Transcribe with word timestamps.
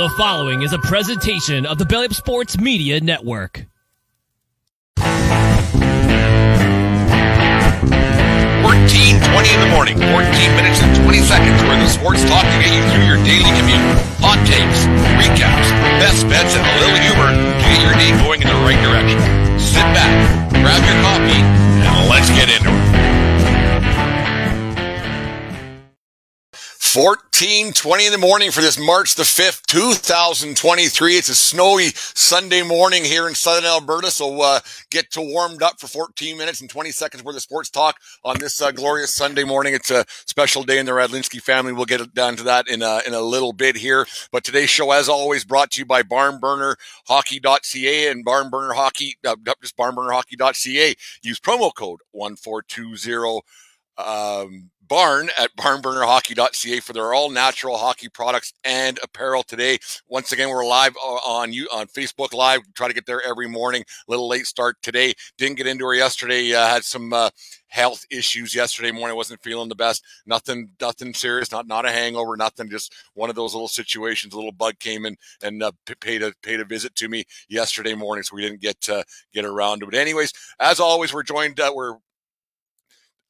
The 0.00 0.08
following 0.16 0.62
is 0.62 0.72
a 0.72 0.78
presentation 0.78 1.66
of 1.66 1.76
the 1.76 1.84
Belly 1.84 2.06
Up 2.06 2.14
Sports 2.14 2.56
Media 2.56 3.04
Network. 3.04 3.68
14, 4.96 5.04
20 5.04 5.52
in 9.52 9.60
the 9.60 9.68
morning, 9.68 10.00
14 10.00 10.16
minutes 10.56 10.80
and 10.80 10.96
20 11.04 11.20
seconds 11.20 11.60
where 11.68 11.76
the 11.76 11.84
sports 11.84 12.24
talk 12.24 12.48
to 12.48 12.56
get 12.64 12.72
you 12.72 12.80
through 12.88 13.04
your 13.12 13.20
daily 13.28 13.52
commute. 13.60 13.84
Hot 14.24 14.40
takes, 14.48 14.88
recaps, 15.20 15.68
best 16.00 16.24
bets, 16.32 16.56
and 16.56 16.64
a 16.64 16.74
little 16.80 16.96
humor 17.04 17.36
to 17.36 17.60
get 17.68 17.84
your 17.84 17.92
day 18.00 18.16
going 18.24 18.40
in 18.40 18.48
the 18.48 18.56
right 18.64 18.80
direction. 18.80 19.20
Sit 19.60 19.84
back, 19.92 20.08
grab 20.64 20.80
your 20.80 20.96
coffee, 21.04 21.44
and 21.44 22.08
let's 22.08 22.32
get 22.32 22.48
into 22.48 22.72
it. 22.72 22.99
1420 26.94 28.06
in 28.06 28.10
the 28.10 28.18
morning 28.18 28.50
for 28.50 28.62
this 28.62 28.76
March 28.76 29.14
the 29.14 29.22
5th, 29.22 29.64
2023. 29.66 31.14
It's 31.14 31.28
a 31.28 31.36
snowy 31.36 31.90
Sunday 31.94 32.62
morning 32.62 33.04
here 33.04 33.28
in 33.28 33.36
southern 33.36 33.64
Alberta. 33.64 34.10
So, 34.10 34.40
uh, 34.40 34.58
get 34.90 35.08
to 35.12 35.20
warmed 35.20 35.62
up 35.62 35.78
for 35.78 35.86
14 35.86 36.36
minutes 36.36 36.60
and 36.60 36.68
20 36.68 36.90
seconds 36.90 37.22
worth 37.22 37.36
of 37.36 37.42
sports 37.42 37.70
talk 37.70 38.00
on 38.24 38.40
this 38.40 38.60
uh, 38.60 38.72
glorious 38.72 39.14
Sunday 39.14 39.44
morning. 39.44 39.72
It's 39.72 39.92
a 39.92 40.04
special 40.26 40.64
day 40.64 40.78
in 40.78 40.86
the 40.86 40.90
Radlinski 40.90 41.40
family. 41.40 41.72
We'll 41.72 41.84
get 41.84 42.12
down 42.12 42.34
to 42.36 42.42
that 42.44 42.66
in 42.66 42.82
a, 42.82 43.02
in 43.06 43.14
a 43.14 43.20
little 43.20 43.52
bit 43.52 43.76
here. 43.76 44.04
But 44.32 44.42
today's 44.42 44.70
show, 44.70 44.90
as 44.90 45.08
always, 45.08 45.44
brought 45.44 45.70
to 45.72 45.82
you 45.82 45.86
by 45.86 46.02
barnburnerhockey.ca 46.02 48.10
and 48.10 48.26
barnburner 48.26 48.74
hockey, 48.74 49.16
uh, 49.24 49.36
just 49.62 49.76
barnburnerhockey.ca. 49.76 50.94
Use 51.22 51.38
promo 51.38 51.72
code 51.72 52.00
1420. 52.10 53.42
Um, 53.96 54.70
barn 54.90 55.30
at 55.38 55.54
barnburnerhockey.ca 55.56 56.80
for 56.80 56.92
their 56.92 57.14
all 57.14 57.30
natural 57.30 57.78
hockey 57.78 58.08
products 58.08 58.52
and 58.64 58.98
apparel 59.04 59.44
today. 59.44 59.78
Once 60.08 60.32
again, 60.32 60.50
we're 60.50 60.66
live 60.66 60.96
on 61.24 61.52
you 61.52 61.68
on 61.72 61.86
Facebook 61.86 62.34
Live. 62.34 62.60
Try 62.74 62.88
to 62.88 62.92
get 62.94 63.06
there 63.06 63.22
every 63.22 63.48
morning. 63.48 63.82
A 63.82 64.10
little 64.10 64.28
late 64.28 64.46
start 64.46 64.76
today. 64.82 65.14
Didn't 65.38 65.58
get 65.58 65.68
into 65.68 65.86
her 65.86 65.94
yesterday. 65.94 66.52
Uh, 66.52 66.66
had 66.66 66.82
some 66.84 67.12
uh, 67.12 67.30
health 67.68 68.04
issues 68.10 68.52
yesterday 68.52 68.90
morning. 68.90 69.16
wasn't 69.16 69.40
feeling 69.42 69.68
the 69.68 69.76
best. 69.76 70.02
Nothing, 70.26 70.72
nothing 70.80 71.14
serious. 71.14 71.52
Not 71.52 71.68
not 71.68 71.86
a 71.86 71.92
hangover. 71.92 72.36
Nothing. 72.36 72.68
Just 72.68 72.92
one 73.14 73.30
of 73.30 73.36
those 73.36 73.54
little 73.54 73.68
situations. 73.68 74.34
A 74.34 74.36
little 74.36 74.50
bug 74.50 74.80
came 74.80 75.06
in 75.06 75.16
and 75.40 75.62
uh, 75.62 75.70
paid 76.00 76.24
a 76.24 76.32
paid 76.42 76.58
a 76.58 76.64
visit 76.64 76.96
to 76.96 77.08
me 77.08 77.24
yesterday 77.48 77.94
morning, 77.94 78.24
so 78.24 78.34
we 78.34 78.42
didn't 78.42 78.60
get 78.60 78.80
to 78.82 79.04
get 79.32 79.44
around 79.44 79.80
to 79.80 79.86
it. 79.86 79.94
Anyways, 79.94 80.32
as 80.58 80.80
always, 80.80 81.14
we're 81.14 81.22
joined. 81.22 81.60
Uh, 81.60 81.72
we're 81.72 81.94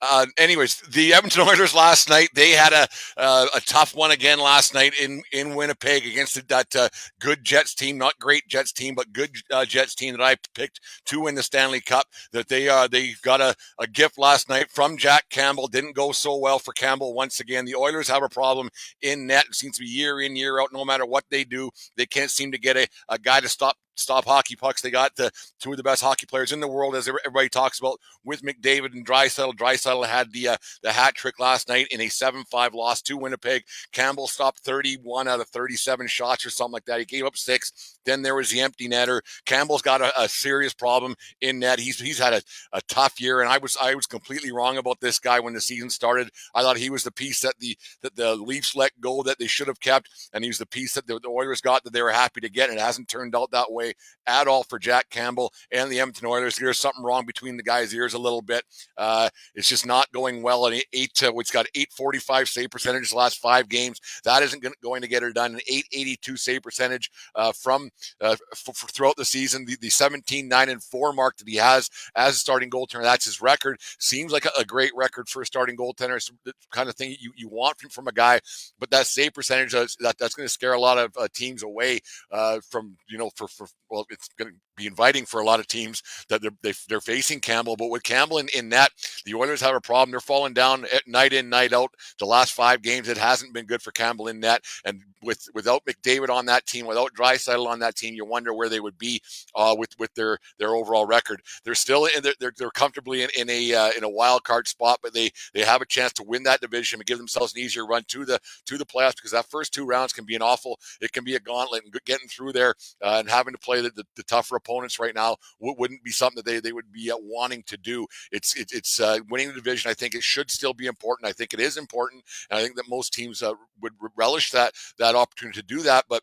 uh, 0.02 0.26
anyways, 0.38 0.80
the 0.80 1.12
Edmonton 1.12 1.42
Oilers 1.42 1.74
last 1.74 2.08
night 2.08 2.30
they 2.34 2.50
had 2.50 2.72
a 2.72 2.88
uh, 3.16 3.46
a 3.54 3.60
tough 3.60 3.94
one 3.94 4.10
again 4.10 4.38
last 4.38 4.74
night 4.74 4.94
in 5.00 5.22
in 5.32 5.54
Winnipeg 5.54 6.06
against 6.06 6.48
that 6.48 6.74
uh, 6.76 6.88
good 7.20 7.44
Jets 7.44 7.74
team, 7.74 7.98
not 7.98 8.18
great 8.18 8.46
Jets 8.48 8.72
team, 8.72 8.94
but 8.94 9.12
good 9.12 9.30
uh, 9.50 9.64
Jets 9.64 9.94
team 9.94 10.16
that 10.16 10.22
I 10.22 10.36
picked 10.54 10.80
to 11.06 11.20
win 11.20 11.34
the 11.34 11.42
Stanley 11.42 11.80
Cup. 11.80 12.06
That 12.32 12.48
they 12.48 12.68
uh 12.68 12.88
they 12.88 13.14
got 13.22 13.40
a, 13.40 13.54
a 13.78 13.86
gift 13.86 14.18
last 14.18 14.48
night 14.48 14.70
from 14.70 14.96
Jack 14.96 15.28
Campbell. 15.30 15.68
Didn't 15.68 15.96
go 15.96 16.12
so 16.12 16.36
well 16.36 16.58
for 16.58 16.72
Campbell 16.72 17.14
once 17.14 17.40
again. 17.40 17.64
The 17.64 17.74
Oilers 17.74 18.08
have 18.08 18.22
a 18.22 18.28
problem 18.28 18.70
in 19.02 19.26
net. 19.26 19.46
It 19.48 19.54
seems 19.54 19.76
to 19.76 19.84
be 19.84 19.88
year 19.88 20.20
in 20.20 20.36
year 20.36 20.60
out. 20.60 20.72
No 20.72 20.84
matter 20.84 21.04
what 21.04 21.24
they 21.30 21.44
do, 21.44 21.70
they 21.96 22.06
can't 22.06 22.30
seem 22.30 22.52
to 22.52 22.58
get 22.58 22.76
a, 22.76 22.86
a 23.08 23.18
guy 23.18 23.40
to 23.40 23.48
stop 23.48 23.76
stop 24.00 24.24
hockey 24.24 24.56
pucks. 24.56 24.82
They 24.82 24.90
got 24.90 25.16
the 25.16 25.30
two 25.60 25.70
of 25.70 25.76
the 25.76 25.82
best 25.82 26.02
hockey 26.02 26.26
players 26.26 26.52
in 26.52 26.60
the 26.60 26.68
world, 26.68 26.94
as 26.94 27.08
everybody 27.08 27.48
talks 27.48 27.78
about, 27.78 28.00
with 28.24 28.42
McDavid 28.42 28.92
and 28.92 29.06
Draisaitl. 29.06 29.54
Draisaitl 29.54 30.06
had 30.06 30.32
the 30.32 30.48
uh, 30.48 30.56
the 30.82 30.92
hat 30.92 31.14
trick 31.14 31.38
last 31.38 31.68
night 31.68 31.88
in 31.90 32.00
a 32.00 32.08
seven-five 32.08 32.74
loss 32.74 33.02
to 33.02 33.16
Winnipeg. 33.16 33.64
Campbell 33.92 34.26
stopped 34.26 34.60
31 34.60 35.28
out 35.28 35.40
of 35.40 35.48
37 35.48 36.06
shots 36.06 36.44
or 36.44 36.50
something 36.50 36.72
like 36.72 36.84
that. 36.86 37.00
He 37.00 37.06
gave 37.06 37.24
up 37.24 37.36
six. 37.36 37.98
Then 38.04 38.22
there 38.22 38.34
was 38.34 38.50
the 38.50 38.60
empty 38.60 38.88
netter. 38.88 39.20
Campbell's 39.46 39.82
got 39.82 40.00
a, 40.00 40.20
a 40.20 40.28
serious 40.28 40.72
problem 40.72 41.14
in 41.40 41.58
net. 41.58 41.78
He's 41.78 42.00
he's 42.00 42.18
had 42.18 42.32
a, 42.32 42.42
a 42.72 42.80
tough 42.88 43.20
year, 43.20 43.40
and 43.40 43.50
I 43.50 43.58
was 43.58 43.76
I 43.80 43.94
was 43.94 44.06
completely 44.06 44.52
wrong 44.52 44.78
about 44.78 45.00
this 45.00 45.18
guy 45.18 45.40
when 45.40 45.54
the 45.54 45.60
season 45.60 45.90
started. 45.90 46.30
I 46.54 46.62
thought 46.62 46.76
he 46.76 46.90
was 46.90 47.04
the 47.04 47.12
piece 47.12 47.40
that 47.40 47.54
the 47.58 47.76
that 48.02 48.16
the 48.16 48.36
Leafs 48.36 48.74
let 48.74 48.92
go 49.00 49.22
that 49.22 49.38
they 49.38 49.46
should 49.46 49.68
have 49.68 49.80
kept, 49.80 50.08
and 50.32 50.44
he 50.44 50.50
was 50.50 50.58
the 50.58 50.66
piece 50.66 50.94
that 50.94 51.06
the, 51.06 51.18
the 51.20 51.28
Oilers 51.28 51.60
got 51.60 51.84
that 51.84 51.92
they 51.92 52.02
were 52.02 52.10
happy 52.10 52.40
to 52.40 52.48
get. 52.48 52.70
And 52.70 52.78
it 52.78 52.82
hasn't 52.82 53.08
turned 53.08 53.34
out 53.34 53.50
that 53.50 53.72
way 53.72 53.94
at 54.26 54.48
all 54.48 54.62
for 54.64 54.78
Jack 54.78 55.10
Campbell 55.10 55.52
and 55.70 55.90
the 55.90 56.00
Edmonton 56.00 56.26
Oilers. 56.26 56.56
There's 56.56 56.78
something 56.78 57.02
wrong 57.02 57.26
between 57.26 57.56
the 57.56 57.62
guys' 57.62 57.94
ears 57.94 58.14
a 58.14 58.18
little 58.18 58.42
bit. 58.42 58.64
Uh, 58.96 59.28
it's 59.54 59.68
just 59.68 59.86
not 59.86 60.10
going 60.12 60.42
well. 60.42 60.66
And 60.66 60.82
eight 60.92 61.14
to 61.14 61.32
it's 61.38 61.50
got 61.50 61.66
845 61.74 62.48
save 62.48 62.70
percentage 62.70 63.10
the 63.10 63.16
last 63.16 63.38
five 63.38 63.68
games. 63.68 64.00
That 64.24 64.42
isn't 64.42 64.64
going 64.82 65.02
to 65.02 65.08
get 65.08 65.22
her 65.22 65.32
done. 65.32 65.54
An 65.54 65.60
882 65.66 66.36
save 66.36 66.62
percentage 66.62 67.10
uh, 67.34 67.52
from 67.52 67.89
uh, 68.20 68.36
f- 68.52 68.90
throughout 68.90 69.16
the 69.16 69.24
season. 69.24 69.64
The, 69.64 69.76
the 69.80 69.90
17 69.90 70.48
9 70.48 70.68
and 70.68 70.82
4 70.82 71.12
mark 71.12 71.36
that 71.38 71.48
he 71.48 71.56
has 71.56 71.90
as 72.16 72.36
a 72.36 72.38
starting 72.38 72.70
goaltender. 72.70 73.02
That's 73.02 73.24
his 73.24 73.40
record. 73.40 73.80
Seems 73.98 74.32
like 74.32 74.44
a, 74.44 74.50
a 74.58 74.64
great 74.64 74.92
record 74.94 75.28
for 75.28 75.42
a 75.42 75.46
starting 75.46 75.76
goaltender. 75.76 76.16
It's 76.16 76.30
the 76.44 76.54
kind 76.70 76.88
of 76.88 76.96
thing 76.96 77.16
you, 77.18 77.32
you 77.36 77.48
want 77.48 77.78
from, 77.78 77.90
from 77.90 78.08
a 78.08 78.12
guy. 78.12 78.40
But 78.78 78.90
that 78.90 79.06
save 79.06 79.34
percentage 79.34 79.72
that, 79.72 80.16
that's 80.18 80.34
going 80.34 80.46
to 80.46 80.52
scare 80.52 80.74
a 80.74 80.80
lot 80.80 80.98
of 80.98 81.12
uh, 81.16 81.28
teams 81.34 81.62
away 81.62 82.00
uh, 82.30 82.60
from 82.68 82.96
you 83.08 83.18
know 83.18 83.30
for 83.36 83.48
for 83.48 83.66
well 83.90 84.06
it's 84.10 84.28
going 84.38 84.50
to 84.50 84.56
be 84.80 84.86
inviting 84.86 85.26
for 85.26 85.40
a 85.40 85.44
lot 85.44 85.60
of 85.60 85.66
teams 85.66 86.02
that 86.28 86.40
they're, 86.40 86.50
they, 86.62 86.70
are 86.70 86.74
they 86.88 86.94
are 86.96 87.00
facing 87.00 87.40
Campbell. 87.40 87.76
But 87.76 87.90
with 87.90 88.02
Campbell 88.02 88.38
in, 88.38 88.48
in 88.48 88.68
net, 88.68 88.90
the 89.24 89.34
Oilers 89.34 89.60
have 89.60 89.74
a 89.74 89.80
problem. 89.80 90.10
They're 90.10 90.20
falling 90.20 90.54
down 90.54 90.86
at 90.92 91.06
night 91.06 91.32
in, 91.32 91.48
night 91.48 91.72
out. 91.72 91.94
The 92.18 92.26
last 92.26 92.52
five 92.52 92.82
games, 92.82 93.08
it 93.08 93.18
hasn't 93.18 93.52
been 93.52 93.66
good 93.66 93.82
for 93.82 93.92
Campbell 93.92 94.28
in 94.28 94.40
net. 94.40 94.64
And 94.84 95.02
with 95.22 95.48
without 95.54 95.84
McDavid 95.84 96.30
on 96.30 96.46
that 96.46 96.66
team, 96.66 96.86
without 96.86 97.14
Draisaitl 97.14 97.66
on 97.66 97.78
that 97.80 97.96
team, 97.96 98.14
you 98.14 98.24
wonder 98.24 98.54
where 98.54 98.68
they 98.68 98.80
would 98.80 98.98
be 98.98 99.20
uh, 99.54 99.74
with 99.78 99.98
with 99.98 100.14
their 100.14 100.38
their 100.58 100.74
overall 100.74 101.06
record. 101.06 101.42
They're 101.64 101.74
still 101.74 102.06
in 102.06 102.22
they're, 102.40 102.52
they're 102.56 102.70
comfortably 102.70 103.22
in, 103.22 103.30
in 103.38 103.50
a 103.50 103.74
uh, 103.74 103.90
in 103.96 104.04
a 104.04 104.08
wild 104.08 104.44
card 104.44 104.68
spot, 104.68 105.00
but 105.02 105.12
they 105.12 105.30
they 105.52 105.62
have 105.62 105.82
a 105.82 105.86
chance 105.86 106.12
to 106.14 106.22
win 106.22 106.44
that 106.44 106.60
division 106.60 107.00
and 107.00 107.06
give 107.06 107.18
themselves 107.18 107.54
an 107.54 107.60
easier 107.60 107.86
run 107.86 108.04
to 108.08 108.24
the 108.24 108.40
to 108.66 108.78
the 108.78 108.86
playoffs 108.86 109.16
because 109.16 109.32
that 109.32 109.46
first 109.50 109.74
two 109.74 109.84
rounds 109.84 110.12
can 110.12 110.24
be 110.24 110.34
an 110.34 110.42
awful. 110.42 110.78
It 111.00 111.12
can 111.12 111.24
be 111.24 111.34
a 111.34 111.40
gauntlet 111.40 111.84
and 111.84 111.92
getting 112.04 112.28
through 112.28 112.52
there 112.52 112.74
uh, 113.02 113.16
and 113.18 113.28
having 113.28 113.52
to 113.52 113.58
play 113.58 113.80
the, 113.80 113.90
the, 113.90 114.04
the, 114.16 114.22
tougher 114.22 114.60
opponents 114.70 114.98
right 114.98 115.14
now 115.14 115.36
wouldn't 115.60 116.02
be 116.04 116.10
something 116.10 116.36
that 116.36 116.44
they, 116.44 116.60
they 116.60 116.72
would 116.72 116.92
be 116.92 117.10
uh, 117.10 117.16
wanting 117.20 117.62
to 117.64 117.76
do. 117.76 118.06
It's 118.32 118.56
it, 118.56 118.72
it's 118.72 119.00
uh, 119.00 119.18
winning 119.28 119.48
the 119.48 119.54
division. 119.54 119.90
I 119.90 119.94
think 119.94 120.14
it 120.14 120.22
should 120.22 120.50
still 120.50 120.74
be 120.74 120.86
important. 120.86 121.28
I 121.28 121.32
think 121.32 121.52
it 121.54 121.60
is 121.60 121.76
important, 121.76 122.24
and 122.50 122.58
I 122.58 122.62
think 122.62 122.76
that 122.76 122.88
most 122.88 123.12
teams 123.12 123.42
uh, 123.42 123.54
would 123.80 123.92
relish 124.16 124.50
that 124.52 124.74
that 124.98 125.14
opportunity 125.14 125.60
to 125.60 125.66
do 125.66 125.82
that. 125.82 126.04
But 126.08 126.22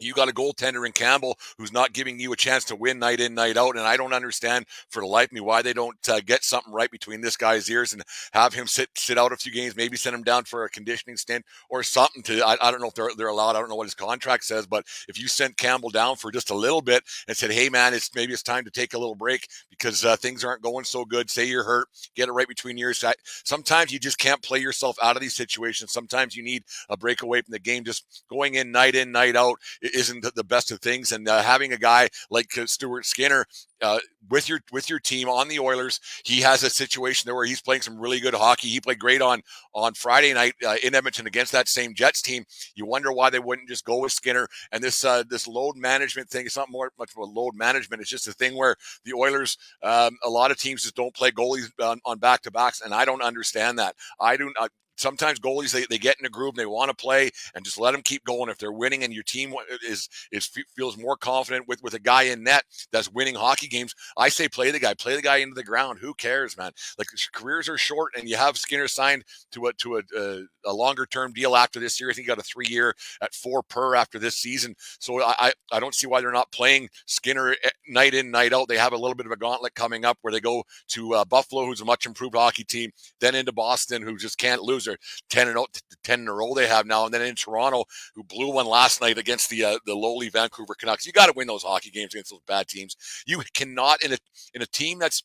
you 0.00 0.14
got 0.14 0.28
a 0.28 0.32
goaltender 0.32 0.86
in 0.86 0.92
Campbell 0.92 1.38
who's 1.56 1.72
not 1.72 1.92
giving 1.92 2.18
you 2.18 2.32
a 2.32 2.36
chance 2.36 2.64
to 2.64 2.76
win 2.76 2.98
night 2.98 3.20
in, 3.20 3.34
night 3.34 3.56
out. 3.56 3.76
And 3.76 3.86
I 3.86 3.96
don't 3.96 4.12
understand 4.12 4.66
for 4.90 5.00
the 5.00 5.06
life 5.06 5.26
of 5.26 5.32
me 5.32 5.40
why 5.40 5.62
they 5.62 5.72
don't 5.72 5.96
uh, 6.08 6.20
get 6.24 6.44
something 6.44 6.72
right 6.72 6.90
between 6.90 7.20
this 7.20 7.36
guy's 7.36 7.70
ears 7.70 7.92
and 7.92 8.02
have 8.32 8.54
him 8.54 8.66
sit 8.66 8.88
sit 8.94 9.18
out 9.18 9.32
a 9.32 9.36
few 9.36 9.52
games, 9.52 9.76
maybe 9.76 9.96
send 9.96 10.14
him 10.14 10.22
down 10.22 10.44
for 10.44 10.64
a 10.64 10.70
conditioning 10.70 11.16
stint 11.16 11.44
or 11.70 11.82
something 11.82 12.22
to, 12.24 12.46
I, 12.46 12.56
I 12.60 12.70
don't 12.70 12.80
know 12.80 12.88
if 12.88 12.94
they're, 12.94 13.10
they're 13.16 13.28
allowed. 13.28 13.56
I 13.56 13.60
don't 13.60 13.68
know 13.68 13.76
what 13.76 13.86
his 13.86 13.94
contract 13.94 14.44
says, 14.44 14.66
but 14.66 14.86
if 15.08 15.20
you 15.20 15.28
sent 15.28 15.56
Campbell 15.56 15.90
down 15.90 16.16
for 16.16 16.30
just 16.30 16.50
a 16.50 16.54
little 16.54 16.82
bit 16.82 17.02
and 17.26 17.36
said, 17.36 17.50
Hey 17.50 17.68
man, 17.68 17.94
it's 17.94 18.14
maybe 18.14 18.32
it's 18.32 18.42
time 18.42 18.64
to 18.64 18.70
take 18.70 18.94
a 18.94 18.98
little 18.98 19.14
break 19.14 19.48
because 19.70 20.04
uh, 20.04 20.16
things 20.16 20.44
aren't 20.44 20.62
going 20.62 20.84
so 20.84 21.04
good. 21.04 21.30
Say 21.30 21.46
you're 21.46 21.64
hurt, 21.64 21.88
get 22.14 22.28
it 22.28 22.32
right 22.32 22.48
between 22.48 22.76
your 22.76 22.90
ears. 22.90 23.04
Sometimes 23.44 23.92
you 23.92 23.98
just 23.98 24.18
can't 24.18 24.42
play 24.42 24.58
yourself 24.58 24.96
out 25.02 25.16
of 25.16 25.22
these 25.22 25.34
situations. 25.34 25.92
Sometimes 25.92 26.36
you 26.36 26.42
need 26.42 26.64
a 26.88 26.96
break 26.96 27.22
away 27.22 27.42
from 27.42 27.52
the 27.52 27.58
game, 27.58 27.84
just 27.84 28.24
going 28.28 28.54
in 28.54 28.72
night 28.72 28.94
in, 28.94 29.12
night 29.12 29.36
out 29.36 29.58
isn't 29.94 30.24
the 30.34 30.44
best 30.44 30.70
of 30.70 30.80
things. 30.80 31.12
And 31.12 31.28
uh, 31.28 31.42
having 31.42 31.72
a 31.72 31.78
guy 31.78 32.08
like 32.30 32.56
uh, 32.56 32.66
Stuart 32.66 33.06
Skinner 33.06 33.46
uh, 33.80 33.98
with 34.28 34.48
your 34.48 34.60
with 34.72 34.90
your 34.90 34.98
team 34.98 35.28
on 35.28 35.48
the 35.48 35.60
Oilers, 35.60 36.00
he 36.24 36.40
has 36.40 36.62
a 36.62 36.70
situation 36.70 37.26
there 37.26 37.34
where 37.34 37.44
he's 37.44 37.60
playing 37.60 37.82
some 37.82 37.98
really 37.98 38.20
good 38.20 38.34
hockey. 38.34 38.68
He 38.68 38.80
played 38.80 38.98
great 38.98 39.22
on 39.22 39.42
on 39.74 39.94
Friday 39.94 40.32
night 40.32 40.54
uh, 40.66 40.76
in 40.82 40.94
Edmonton 40.94 41.26
against 41.26 41.52
that 41.52 41.68
same 41.68 41.94
Jets 41.94 42.22
team. 42.22 42.44
You 42.74 42.86
wonder 42.86 43.12
why 43.12 43.30
they 43.30 43.38
wouldn't 43.38 43.68
just 43.68 43.84
go 43.84 43.98
with 43.98 44.12
Skinner. 44.12 44.48
And 44.72 44.82
this 44.82 45.04
uh, 45.04 45.22
this 45.28 45.46
load 45.46 45.76
management 45.76 46.28
thing 46.28 46.46
is 46.46 46.56
not 46.56 46.70
more 46.70 46.92
much 46.98 47.12
of 47.16 47.18
a 47.18 47.24
load 47.24 47.54
management. 47.54 48.02
It's 48.02 48.10
just 48.10 48.28
a 48.28 48.32
thing 48.32 48.56
where 48.56 48.76
the 49.04 49.14
Oilers, 49.14 49.56
um, 49.82 50.16
a 50.24 50.30
lot 50.30 50.50
of 50.50 50.58
teams 50.58 50.82
just 50.82 50.96
don't 50.96 51.14
play 51.14 51.30
goalies 51.30 51.70
on 52.04 52.18
back 52.18 52.42
to 52.42 52.50
backs, 52.50 52.80
and 52.80 52.94
I 52.94 53.04
don't 53.04 53.22
understand 53.22 53.78
that. 53.78 53.94
I 54.20 54.36
do 54.36 54.52
not 54.58 54.70
sometimes 54.98 55.40
goalies 55.40 55.72
they, 55.72 55.86
they 55.88 55.98
get 55.98 56.16
in 56.20 56.26
a 56.26 56.30
groove 56.30 56.50
and 56.50 56.58
they 56.58 56.66
want 56.66 56.90
to 56.90 56.94
play 56.94 57.30
and 57.54 57.64
just 57.64 57.78
let 57.78 57.92
them 57.92 58.02
keep 58.02 58.24
going. 58.24 58.50
If 58.50 58.58
they're 58.58 58.72
winning 58.72 59.04
and 59.04 59.12
your 59.12 59.22
team 59.22 59.54
is 59.86 60.08
is 60.32 60.50
feels 60.76 60.96
more 60.96 61.16
confident 61.16 61.66
with 61.68 61.82
with 61.82 61.94
a 61.94 61.98
guy 61.98 62.24
in 62.24 62.42
net 62.42 62.64
that's 62.92 63.10
winning 63.10 63.34
hockey 63.34 63.68
games 63.68 63.94
i 64.16 64.28
say 64.28 64.48
play 64.48 64.70
the 64.70 64.78
guy 64.78 64.94
play 64.94 65.16
the 65.16 65.22
guy 65.22 65.38
into 65.38 65.54
the 65.54 65.62
ground. 65.62 65.98
Who 66.00 66.14
cares 66.14 66.56
man? 66.56 66.72
Like 66.98 67.08
careers 67.32 67.68
are 67.68 67.78
short 67.78 68.12
and 68.16 68.28
you 68.28 68.36
have 68.36 68.58
skinner 68.58 68.88
signed 68.88 69.24
to 69.52 69.66
a 69.66 69.72
to 69.74 69.98
a, 69.98 70.02
a, 70.16 70.42
a 70.66 70.72
longer 70.72 71.06
term 71.06 71.32
deal 71.32 71.56
after 71.56 71.80
this 71.80 72.00
year. 72.00 72.10
I 72.10 72.12
think 72.12 72.26
he 72.26 72.28
got 72.28 72.38
a 72.38 72.42
three 72.42 72.66
year 72.68 72.94
at 73.22 73.34
four 73.34 73.62
per 73.62 73.94
after 73.94 74.18
this 74.18 74.36
season. 74.36 74.74
So 74.98 75.22
i 75.22 75.52
i 75.72 75.80
don't 75.80 75.94
see 75.94 76.06
why 76.06 76.20
they're 76.20 76.32
not 76.32 76.52
playing 76.52 76.88
skinner 77.06 77.54
eh, 77.64 77.70
night 77.88 78.14
in 78.14 78.30
night 78.30 78.52
out. 78.52 78.68
They 78.68 78.78
have 78.78 78.92
a 78.92 78.98
little 78.98 79.14
bit 79.14 79.26
of 79.26 79.32
a 79.32 79.36
gauntlet 79.36 79.74
coming 79.74 80.04
up 80.04 80.18
where 80.22 80.32
they 80.32 80.40
go 80.40 80.64
to 80.88 81.14
uh, 81.14 81.24
buffalo 81.24 81.66
who's 81.66 81.80
a 81.80 81.84
much 81.84 82.06
improved 82.06 82.34
hockey 82.34 82.64
team 82.64 82.90
then 83.20 83.34
into 83.34 83.52
boston 83.52 84.02
who 84.02 84.16
just 84.16 84.38
can't 84.38 84.62
lose 84.62 84.87
They're 84.88 84.98
10 85.30 85.48
and 85.48 85.56
0, 85.56 85.66
10 86.02 86.20
in 86.20 86.28
a 86.28 86.32
row 86.32 86.54
they 86.54 86.66
have 86.66 86.86
now. 86.86 87.04
And 87.04 87.14
then 87.14 87.22
in 87.22 87.34
Toronto, 87.34 87.84
who 88.14 88.24
blew 88.24 88.52
one 88.52 88.66
last 88.66 89.00
night 89.00 89.18
against 89.18 89.50
the 89.50 89.64
uh, 89.64 89.78
the 89.86 89.94
lowly 89.94 90.28
Vancouver 90.28 90.74
Canucks. 90.74 91.06
You 91.06 91.12
got 91.12 91.26
to 91.26 91.32
win 91.34 91.46
those 91.46 91.62
hockey 91.62 91.90
games 91.90 92.14
against 92.14 92.30
those 92.30 92.40
bad 92.46 92.68
teams. 92.68 92.96
You 93.26 93.42
cannot 93.54 94.02
in 94.02 94.12
a 94.12 94.18
in 94.54 94.62
a 94.62 94.66
team 94.66 94.98
that's 94.98 95.22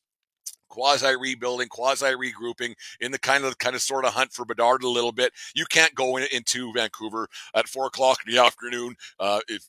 quasi 0.73 1.15
rebuilding, 1.15 1.67
quasi 1.69 2.07
regrouping 2.07 2.73
in 2.99 3.11
the 3.11 3.19
kind 3.19 3.45
of 3.45 3.57
kind 3.59 3.75
of 3.75 3.81
sort 3.81 4.05
of 4.05 4.13
hunt 4.13 4.33
for 4.33 4.43
Bedard 4.45 4.83
a 4.83 4.89
little 4.89 5.11
bit. 5.11 5.31
You 5.53 5.65
can't 5.65 5.93
go 5.93 6.17
in, 6.17 6.27
into 6.31 6.73
Vancouver 6.73 7.27
at 7.53 7.67
four 7.67 7.87
o'clock 7.87 8.19
in 8.25 8.33
the 8.33 8.41
afternoon 8.41 8.95
uh, 9.19 9.41
if 9.47 9.67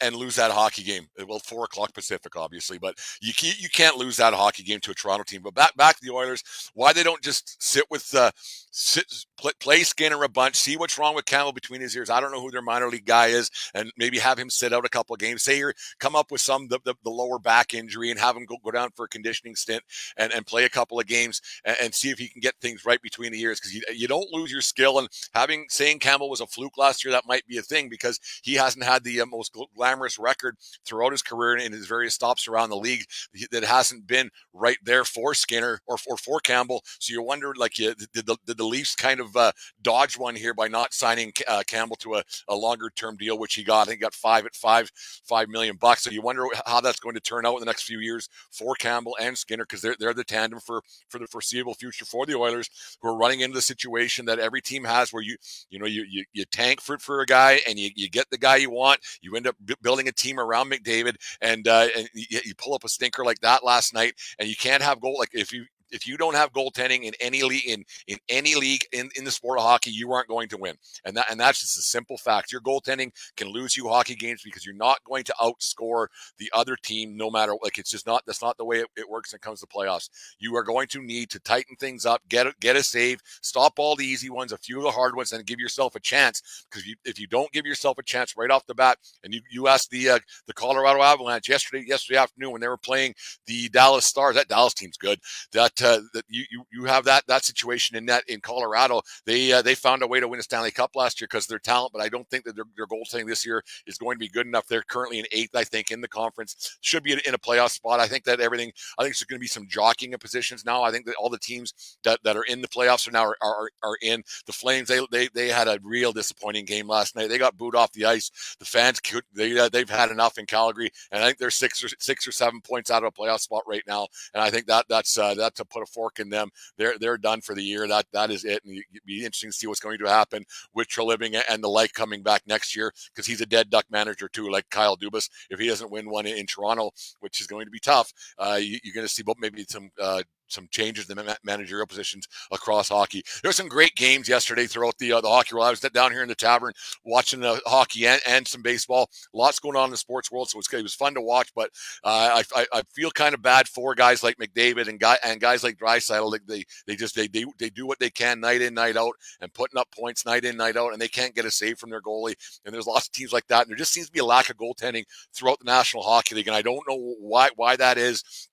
and 0.00 0.16
lose 0.16 0.36
that 0.36 0.50
hockey 0.50 0.82
game. 0.82 1.08
Well, 1.26 1.38
four 1.38 1.64
o'clock 1.64 1.94
Pacific, 1.94 2.36
obviously, 2.36 2.78
but 2.78 2.98
you 3.20 3.32
you 3.58 3.68
can't 3.68 3.96
lose 3.96 4.16
that 4.16 4.34
hockey 4.34 4.62
game 4.62 4.80
to 4.80 4.90
a 4.90 4.94
Toronto 4.94 5.24
team. 5.24 5.42
But 5.42 5.54
back 5.54 5.76
back 5.76 5.96
to 5.96 6.06
the 6.06 6.12
Oilers, 6.12 6.70
why 6.74 6.92
they 6.92 7.02
don't 7.02 7.22
just 7.22 7.62
sit 7.62 7.84
with 7.90 8.14
uh, 8.14 8.30
sit 8.70 9.04
play, 9.36 9.52
play 9.60 9.82
Skinner 9.82 10.22
a 10.22 10.28
bunch, 10.28 10.56
see 10.56 10.76
what's 10.76 10.98
wrong 10.98 11.14
with 11.14 11.26
Campbell 11.26 11.52
between 11.52 11.80
his 11.80 11.96
ears. 11.96 12.10
I 12.10 12.20
don't 12.20 12.32
know 12.32 12.40
who 12.40 12.50
their 12.50 12.62
minor 12.62 12.88
league 12.88 13.06
guy 13.06 13.28
is, 13.28 13.50
and 13.74 13.92
maybe 13.96 14.18
have 14.18 14.38
him 14.38 14.50
sit 14.50 14.72
out 14.72 14.84
a 14.84 14.88
couple 14.88 15.14
of 15.14 15.20
games. 15.20 15.42
Say 15.42 15.58
you 15.58 15.72
come 15.98 16.16
up 16.16 16.30
with 16.30 16.40
some 16.40 16.68
the, 16.68 16.78
the, 16.84 16.94
the, 17.04 17.10
lower 17.10 17.38
back 17.38 17.74
injury 17.74 18.10
and 18.10 18.18
have 18.18 18.36
him 18.36 18.46
go, 18.46 18.56
go 18.64 18.70
down 18.70 18.90
for 18.96 19.04
a 19.04 19.08
conditioning 19.08 19.54
stint 19.54 19.82
and, 20.16 20.32
and 20.32 20.46
play 20.46 20.64
a 20.64 20.68
couple 20.68 20.98
of 20.98 21.06
games 21.06 21.40
and, 21.64 21.76
and 21.82 21.94
see 21.94 22.10
if 22.10 22.18
he 22.18 22.28
can 22.28 22.40
get 22.40 22.54
things 22.60 22.84
right 22.86 23.02
between 23.02 23.32
the 23.32 23.40
ears 23.40 23.60
because 23.60 23.74
you, 23.74 23.82
you 23.94 24.08
don't 24.08 24.32
lose 24.32 24.50
your 24.50 24.60
skill. 24.60 24.98
And 24.98 25.08
having 25.34 25.66
saying 25.68 25.98
Campbell 25.98 26.30
was 26.30 26.40
a 26.40 26.46
fluke 26.46 26.78
last 26.78 27.04
year, 27.04 27.12
that 27.12 27.26
might 27.26 27.46
be 27.46 27.58
a 27.58 27.62
thing 27.62 27.88
because 27.88 28.18
he 28.42 28.54
hasn't 28.54 28.84
had 28.84 29.04
the 29.04 29.20
uh, 29.20 29.26
most 29.26 29.56
glamorous 29.74 30.18
record 30.18 30.56
throughout 30.84 31.12
his 31.12 31.22
career 31.22 31.54
and 31.54 31.62
in 31.62 31.72
his 31.72 31.86
various 31.86 32.14
stops 32.14 32.48
around 32.48 32.70
the 32.70 32.76
league 32.76 33.04
that 33.50 33.64
hasn't 33.64 34.06
been 34.06 34.30
right 34.52 34.78
there 34.84 35.04
for 35.04 35.34
Skinner 35.34 35.80
or 35.86 35.98
for, 35.98 36.16
for 36.16 36.40
Campbell. 36.40 36.82
So 36.98 37.12
you 37.12 37.22
wonder, 37.22 37.52
like, 37.56 37.74
did 37.74 37.98
the, 38.12 38.36
did 38.46 38.56
the 38.56 38.64
Leafs 38.64 38.94
kind 38.94 39.20
of 39.20 39.36
uh, 39.36 39.52
dodge 39.80 40.18
one 40.18 40.34
here 40.36 40.54
by 40.54 40.68
not 40.68 40.94
signing 40.94 41.32
uh, 41.48 41.62
Campbell 41.66 41.96
to 41.96 42.14
a, 42.14 42.22
a 42.48 42.54
longer 42.54 42.90
term 42.94 43.16
deal, 43.16 43.38
which 43.38 43.54
he 43.54 43.64
got? 43.64 43.82
I 43.82 43.84
think 43.90 44.00
got 44.00 44.14
five 44.14 44.46
at 44.46 44.54
five, 44.54 44.90
five 45.24 45.48
million 45.48 45.76
bucks. 45.76 46.02
So 46.02 46.10
you 46.10 46.22
wonder 46.22 46.46
how 46.66 46.80
that's 46.80 47.00
going 47.00 47.14
to 47.14 47.20
turn 47.20 47.46
out 47.46 47.54
in 47.54 47.60
the 47.60 47.66
next 47.66 47.82
few 47.82 47.98
years 47.98 48.28
for 48.50 48.74
Campbell 48.74 49.16
and 49.20 49.36
Skinner 49.36 49.64
because 49.64 49.80
they're 49.80 49.96
they're 49.98 50.14
the 50.14 50.24
tandem 50.24 50.60
for 50.60 50.82
for 51.08 51.18
the 51.18 51.26
foreseeable 51.26 51.74
future 51.74 52.04
for 52.04 52.26
the 52.26 52.34
Oilers, 52.34 52.70
who 53.00 53.08
are 53.08 53.16
running 53.16 53.40
into 53.40 53.54
the 53.54 53.62
situation 53.62 54.26
that 54.26 54.38
every 54.38 54.60
team 54.60 54.84
has, 54.84 55.12
where 55.12 55.22
you 55.22 55.36
you 55.70 55.78
know 55.78 55.86
you 55.86 56.04
you, 56.08 56.24
you 56.32 56.44
tank 56.44 56.80
for 56.80 56.98
for 56.98 57.20
a 57.20 57.26
guy 57.26 57.60
and 57.68 57.78
you, 57.78 57.90
you 57.94 58.08
get 58.08 58.28
the 58.30 58.38
guy 58.38 58.56
you 58.56 58.70
want, 58.70 59.00
you 59.20 59.36
end 59.36 59.46
up 59.46 59.56
building 59.82 60.08
a 60.08 60.12
team 60.12 60.38
around 60.38 60.70
McDavid, 60.70 61.16
and 61.40 61.66
uh, 61.68 61.88
and 61.96 62.08
you, 62.14 62.40
you 62.44 62.54
pull 62.56 62.74
up 62.74 62.84
a 62.84 62.88
stinker 62.88 63.24
like 63.24 63.40
that 63.40 63.64
last 63.64 63.94
night, 63.94 64.14
and 64.38 64.48
you 64.48 64.56
can't 64.56 64.82
have 64.82 65.00
goal 65.00 65.16
like 65.18 65.30
if 65.32 65.52
you 65.52 65.64
if 65.92 66.06
you 66.06 66.16
don't 66.16 66.34
have 66.34 66.52
goaltending 66.52 67.04
in 67.04 67.12
any 67.20 67.42
league 67.42 67.66
in, 67.66 67.84
in 68.08 68.18
any 68.28 68.54
league 68.54 68.84
in, 68.92 69.10
in 69.16 69.24
the 69.24 69.30
sport 69.30 69.58
of 69.58 69.64
hockey, 69.64 69.90
you 69.90 70.12
aren't 70.12 70.28
going 70.28 70.48
to 70.48 70.56
win. 70.56 70.74
And 71.04 71.16
that 71.16 71.26
and 71.30 71.38
that's 71.38 71.60
just 71.60 71.78
a 71.78 71.82
simple 71.82 72.16
fact. 72.16 72.50
Your 72.50 72.60
goaltending 72.60 73.12
can 73.36 73.48
lose 73.48 73.76
you 73.76 73.88
hockey 73.88 74.14
games 74.14 74.42
because 74.42 74.64
you're 74.66 74.74
not 74.74 74.98
going 75.04 75.24
to 75.24 75.34
outscore 75.40 76.06
the 76.38 76.50
other 76.54 76.76
team 76.76 77.16
no 77.16 77.30
matter 77.30 77.54
like 77.62 77.78
it's 77.78 77.90
just 77.90 78.06
not 78.06 78.22
that's 78.26 78.42
not 78.42 78.56
the 78.56 78.64
way 78.64 78.80
it, 78.80 78.86
it 78.96 79.08
works 79.08 79.32
when 79.32 79.36
it 79.36 79.42
comes 79.42 79.60
to 79.60 79.66
playoffs. 79.66 80.08
You 80.38 80.56
are 80.56 80.64
going 80.64 80.88
to 80.88 81.02
need 81.02 81.30
to 81.30 81.40
tighten 81.40 81.76
things 81.76 82.06
up, 82.06 82.22
get 82.28 82.46
a, 82.46 82.54
get 82.60 82.76
a 82.76 82.82
save, 82.82 83.20
stop 83.42 83.74
all 83.78 83.94
the 83.94 84.06
easy 84.06 84.30
ones, 84.30 84.52
a 84.52 84.58
few 84.58 84.78
of 84.78 84.84
the 84.84 84.90
hard 84.90 85.14
ones, 85.14 85.32
and 85.32 85.46
give 85.46 85.60
yourself 85.60 85.94
a 85.94 86.00
chance. 86.00 86.66
Because 86.70 86.86
you, 86.86 86.96
if 87.04 87.18
you 87.20 87.26
don't 87.26 87.52
give 87.52 87.66
yourself 87.66 87.98
a 87.98 88.02
chance 88.02 88.34
right 88.36 88.50
off 88.50 88.66
the 88.66 88.74
bat, 88.74 88.98
and 89.22 89.34
you 89.34 89.40
you 89.50 89.68
asked 89.68 89.90
the 89.90 90.10
uh, 90.10 90.18
the 90.46 90.54
Colorado 90.54 91.02
Avalanche 91.02 91.48
yesterday 91.48 91.84
yesterday 91.86 92.18
afternoon 92.18 92.52
when 92.52 92.60
they 92.60 92.68
were 92.68 92.78
playing 92.78 93.14
the 93.46 93.68
Dallas 93.68 94.06
Stars, 94.06 94.34
that 94.36 94.48
Dallas 94.48 94.74
team's 94.74 94.96
good. 94.96 95.18
That 95.52 95.81
uh, 95.82 96.00
that 96.14 96.24
you, 96.28 96.44
you 96.50 96.64
you 96.72 96.84
have 96.84 97.04
that 97.04 97.26
that 97.26 97.44
situation 97.44 97.96
in 97.96 98.06
that 98.06 98.28
in 98.28 98.40
Colorado. 98.40 99.02
They 99.26 99.52
uh, 99.52 99.62
they 99.62 99.74
found 99.74 100.02
a 100.02 100.06
way 100.06 100.20
to 100.20 100.28
win 100.28 100.40
a 100.40 100.42
Stanley 100.42 100.70
Cup 100.70 100.94
last 100.94 101.20
year 101.20 101.28
because 101.30 101.44
of 101.44 101.48
their 101.48 101.58
talent, 101.58 101.92
but 101.92 102.02
I 102.02 102.08
don't 102.08 102.28
think 102.30 102.44
that 102.44 102.56
their, 102.56 102.64
their 102.76 102.86
goaltending 102.86 103.26
this 103.26 103.44
year 103.44 103.62
is 103.86 103.98
going 103.98 104.16
to 104.16 104.18
be 104.20 104.28
good 104.28 104.46
enough. 104.46 104.66
They're 104.66 104.82
currently 104.82 105.18
in 105.18 105.26
eighth, 105.32 105.54
I 105.54 105.64
think, 105.64 105.90
in 105.90 106.00
the 106.00 106.08
conference. 106.08 106.78
Should 106.80 107.02
be 107.02 107.12
in 107.12 107.34
a 107.34 107.38
playoff 107.38 107.70
spot. 107.70 108.00
I 108.00 108.08
think 108.08 108.24
that 108.24 108.40
everything. 108.40 108.72
I 108.98 109.02
think 109.02 109.14
there's 109.14 109.24
going 109.24 109.38
to 109.38 109.40
be 109.40 109.46
some 109.46 109.68
jockeying 109.68 110.14
of 110.14 110.20
positions 110.20 110.64
now. 110.64 110.82
I 110.82 110.90
think 110.90 111.06
that 111.06 111.16
all 111.16 111.30
the 111.30 111.38
teams 111.38 111.96
that, 112.04 112.20
that 112.24 112.36
are 112.36 112.44
in 112.44 112.60
the 112.60 112.68
playoffs 112.68 113.06
are 113.08 113.12
now 113.12 113.24
are, 113.24 113.36
are, 113.42 113.70
are 113.82 113.96
in. 114.02 114.22
The 114.46 114.52
Flames 114.52 114.88
they, 114.88 115.00
they 115.10 115.28
they 115.34 115.48
had 115.48 115.68
a 115.68 115.78
real 115.82 116.12
disappointing 116.12 116.64
game 116.64 116.86
last 116.86 117.16
night. 117.16 117.28
They 117.28 117.38
got 117.38 117.56
booed 117.56 117.74
off 117.74 117.92
the 117.92 118.04
ice. 118.04 118.56
The 118.58 118.64
fans 118.64 119.00
they 119.34 119.58
uh, 119.58 119.68
they've 119.68 119.88
had 119.88 120.10
enough 120.10 120.38
in 120.38 120.46
Calgary, 120.46 120.90
and 121.10 121.22
I 121.22 121.26
think 121.26 121.38
they're 121.38 121.50
six 121.50 121.82
or 121.82 121.88
six 121.98 122.26
or 122.26 122.32
seven 122.32 122.60
points 122.60 122.90
out 122.90 123.02
of 123.02 123.08
a 123.08 123.22
playoff 123.22 123.40
spot 123.40 123.62
right 123.66 123.82
now. 123.86 124.06
And 124.34 124.42
I 124.42 124.50
think 124.50 124.66
that 124.66 124.86
that's 124.88 125.18
uh, 125.18 125.34
that 125.34 125.54
to 125.56 125.64
put 125.72 125.82
a 125.82 125.86
fork 125.86 126.18
in 126.18 126.30
them. 126.30 126.50
They're 126.76 126.98
they're 126.98 127.18
done 127.18 127.40
for 127.40 127.54
the 127.54 127.62
year. 127.62 127.86
That 127.88 128.06
that 128.12 128.30
is 128.30 128.44
it. 128.44 128.62
And 128.64 128.76
it'd 128.76 129.04
be 129.06 129.24
interesting 129.24 129.50
to 129.50 129.56
see 129.56 129.66
what's 129.66 129.80
going 129.80 129.98
to 129.98 130.08
happen 130.08 130.44
with 130.74 130.88
Treliving 130.88 131.40
and 131.48 131.62
the 131.62 131.68
like 131.68 131.92
coming 131.92 132.22
back 132.22 132.42
next 132.46 132.76
year 132.76 132.92
because 133.14 133.26
he's 133.26 133.40
a 133.40 133.46
dead 133.46 133.70
duck 133.70 133.84
manager 133.90 134.28
too, 134.28 134.50
like 134.50 134.68
Kyle 134.70 134.96
Dubas. 134.96 135.28
If 135.50 135.58
he 135.58 135.68
doesn't 135.68 135.90
win 135.90 136.10
one 136.10 136.26
in, 136.26 136.46
Toronto, 136.46 136.90
which 137.20 137.40
is 137.40 137.46
going 137.46 137.64
to 137.66 137.70
be 137.70 137.78
tough, 137.78 138.12
uh, 138.38 138.58
you, 138.60 138.76
are 138.76 138.94
going 138.94 139.06
to 139.06 139.12
see 139.12 139.22
maybe 139.38 139.64
some 139.68 139.90
uh, 140.00 140.22
some 140.52 140.68
changes 140.70 141.08
in 141.10 141.16
the 141.16 141.38
managerial 141.44 141.86
positions 141.86 142.26
across 142.50 142.88
hockey. 142.88 143.22
There's 143.42 143.56
some 143.56 143.68
great 143.68 143.94
games 143.94 144.28
yesterday 144.28 144.66
throughout 144.66 144.98
the 144.98 145.12
uh, 145.12 145.20
the 145.20 145.28
hockey 145.28 145.54
world. 145.54 145.66
I 145.66 145.70
was 145.70 145.80
down 145.80 146.12
here 146.12 146.22
in 146.22 146.28
the 146.28 146.34
tavern 146.34 146.72
watching 147.04 147.40
the 147.40 147.60
hockey 147.66 148.06
and, 148.06 148.20
and 148.26 148.46
some 148.46 148.62
baseball. 148.62 149.10
Lots 149.32 149.58
going 149.58 149.76
on 149.76 149.86
in 149.86 149.90
the 149.90 149.96
sports 149.96 150.30
world, 150.30 150.48
so 150.48 150.56
it 150.56 150.58
was, 150.58 150.80
it 150.80 150.82
was 150.82 150.94
fun 150.94 151.14
to 151.14 151.20
watch. 151.20 151.52
But 151.54 151.70
uh, 152.04 152.42
I, 152.56 152.66
I 152.72 152.82
feel 152.94 153.10
kind 153.10 153.34
of 153.34 153.42
bad 153.42 153.68
for 153.68 153.94
guys 153.94 154.22
like 154.22 154.36
McDavid 154.36 154.88
and 154.88 155.00
guy 155.00 155.18
and 155.24 155.40
guys 155.40 155.62
like 155.64 155.78
Draisaitl. 155.78 156.32
They, 156.32 156.56
they 156.56 156.64
they 156.86 156.96
just 156.96 157.14
they, 157.14 157.28
they 157.28 157.44
they 157.58 157.70
do 157.70 157.86
what 157.86 157.98
they 157.98 158.10
can 158.10 158.40
night 158.40 158.62
in 158.62 158.74
night 158.74 158.96
out 158.96 159.14
and 159.40 159.52
putting 159.52 159.78
up 159.78 159.88
points 159.92 160.26
night 160.26 160.44
in 160.44 160.56
night 160.56 160.76
out, 160.76 160.92
and 160.92 161.00
they 161.00 161.08
can't 161.08 161.34
get 161.34 161.44
a 161.44 161.50
save 161.50 161.78
from 161.78 161.90
their 161.90 162.02
goalie. 162.02 162.34
And 162.64 162.74
there's 162.74 162.86
lots 162.86 163.06
of 163.06 163.12
teams 163.12 163.32
like 163.32 163.46
that, 163.48 163.62
and 163.62 163.70
there 163.70 163.76
just 163.76 163.92
seems 163.92 164.06
to 164.06 164.12
be 164.12 164.20
a 164.20 164.24
lack 164.24 164.50
of 164.50 164.56
goaltending 164.56 165.04
throughout 165.34 165.58
the 165.58 165.64
National 165.64 166.02
Hockey 166.02 166.34
League, 166.34 166.48
and 166.48 166.56
I 166.56 166.62
don't 166.62 166.88
know 166.88 167.14
why 167.18 167.50
why 167.56 167.76
that 167.76 167.98
is 167.98 168.48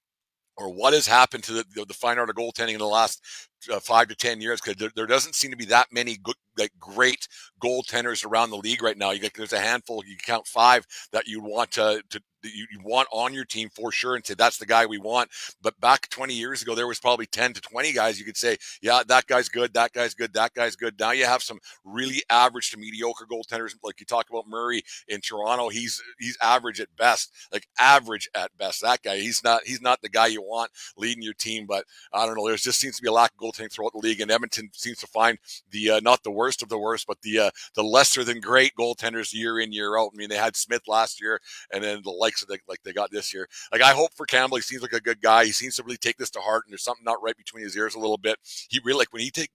or 0.60 0.72
what 0.72 0.94
has 0.94 1.08
happened 1.08 1.44
to 1.46 1.54
the, 1.54 1.86
the 1.88 1.94
fine 1.94 2.20
art 2.20 2.30
of 2.30 2.36
goaltending 2.36 2.74
in 2.74 2.80
the 2.80 2.86
last 2.86 3.24
uh, 3.72 3.80
five 3.80 4.08
to 4.08 4.16
ten 4.16 4.42
years 4.42 4.62
because 4.62 4.78
there, 4.78 4.92
there, 4.96 5.08
doesn't 5.08 5.36
seem 5.36 5.52
to 5.52 5.58
be 5.58 5.66
that 5.66 5.88
many 5.92 6.18
good, 6.18 6.36
like 6.58 6.72
great 6.80 7.28
goaltenders 7.64 8.26
around 8.26 8.52
the 8.52 8.58
league 8.58 8.84
right 8.84 8.98
now. 8.98 9.12
You 9.12 9.20
get, 9.20 9.34
there's 9.34 9.54
a 9.54 9.60
handful. 9.60 10.04
You 10.06 10.18
count 10.18 10.48
five 10.48 10.86
that 11.12 11.28
you 11.28 11.42
want 11.42 11.72
to, 11.72 12.04
to 12.10 12.22
you, 12.44 12.66
you 12.72 12.80
want 12.84 13.08
on 13.12 13.34
your 13.34 13.46
team 13.46 13.70
for 13.70 13.92
sure 13.92 14.16
and 14.16 14.26
say 14.26 14.34
that's 14.34 14.58
the 14.58 14.66
guy 14.66 14.86
we 14.86 14.98
want. 14.98 15.30
But 15.62 15.80
back 15.80 16.10
20 16.10 16.34
years 16.34 16.62
ago, 16.62 16.76
there 16.76 16.88
was 16.88 17.00
probably 17.00 17.26
10 17.26 17.54
to 17.54 17.62
20 17.62 17.92
guys 17.94 18.20
you 18.20 18.26
could 18.26 18.38
say, 18.38 18.58
yeah, 18.82 19.02
that 19.08 19.28
guy's 19.28 19.50
good, 19.50 19.74
that 19.74 19.94
guy's 19.94 20.14
good, 20.14 20.34
that 20.34 20.54
guy's 20.54 20.76
good. 20.76 21.00
Now 21.00 21.12
you 21.12 21.26
have 21.26 21.44
some 21.44 21.60
really 21.84 22.24
average 22.30 22.72
to 22.72 22.78
mediocre 22.78 23.26
goaltenders, 23.26 23.76
like 23.84 24.00
you 24.00 24.06
talk 24.06 24.30
about 24.30 24.48
Murray 24.48 24.84
in 25.08 25.22
Toronto. 25.22 25.70
He's 25.70 26.02
he's 26.20 26.38
average 26.42 26.80
at 26.80 26.96
best, 26.96 27.32
like 27.52 27.68
average 27.80 28.30
at 28.36 28.56
best. 28.58 28.82
That 28.82 29.02
guy, 29.04 29.18
he's 29.18 29.44
not 29.44 29.62
he's 29.66 29.82
not 29.82 30.02
the 30.02 30.10
guy 30.10 30.28
you 30.28 30.42
want 30.42 30.72
leading 30.98 31.24
your 31.24 31.34
team. 31.34 31.66
But 31.66 31.86
I 32.14 32.26
don't 32.26 32.36
know. 32.36 32.48
There 32.48 32.56
just 32.56 32.80
seems 32.80 32.98
to 32.98 33.02
be 33.02 33.10
a 33.10 33.14
lack 33.14 33.32
of 33.32 33.38
goaltending 33.52 33.72
throughout 33.72 33.94
the 33.94 34.00
league, 34.00 34.22
and 34.22 34.32
Edmonton 34.32 34.70
seems 34.74 35.00
to 35.00 35.08
find 35.08 35.38
the 35.72 35.92
uh, 35.92 36.00
not 36.02 36.24
the 36.24 36.32
worst 36.32 36.62
of 36.62 36.70
the 36.70 36.78
worst, 36.78 37.08
but 37.08 37.22
the 37.22 37.40
uh, 37.40 37.52
the 37.76 37.84
lesser 37.84 38.24
than 38.24 38.40
great 38.40 38.74
goaltenders 38.80 39.34
year 39.34 39.60
in 39.60 39.72
year 39.72 39.98
out. 39.98 40.12
I 40.14 40.18
mean, 40.18 40.30
they 40.30 40.38
had 40.38 40.56
Smith 40.56 40.84
last 40.88 41.22
year, 41.22 41.40
and 41.74 41.84
then 41.84 42.02
the 42.04 42.12
likes 42.12 42.42
of 42.42 42.48
the, 42.48 42.60
like 42.68 42.82
they 42.84 42.94
got 42.94 43.12
this 43.12 43.34
year. 43.34 43.48
Like 43.72 43.82
I 43.82 43.92
hope 43.92 44.14
for 44.16 44.26
Campbell, 44.26 44.58
he 44.58 44.62
seems 44.62 44.82
like 44.82 44.94
a 44.94 45.02
good 45.02 45.22
guy. 45.22 45.46
He 45.46 45.52
seems 45.52 45.76
to 45.76 45.84
really 45.84 45.98
take 45.98 46.18
this 46.18 46.30
to 46.32 46.40
heart, 46.40 46.66
and 46.66 46.74
there's 46.74 46.84
something 46.84 47.06
not 47.06 47.22
right 47.22 47.38
between 47.38 47.64
his 47.64 47.76
ears 47.76 47.96
a 47.96 48.00
little 48.00 48.18
bit. 48.18 48.38
He 48.70 48.80
really 48.84 49.00
like 49.00 49.14
when 49.14 49.22
he 49.22 49.32
take 49.32 49.52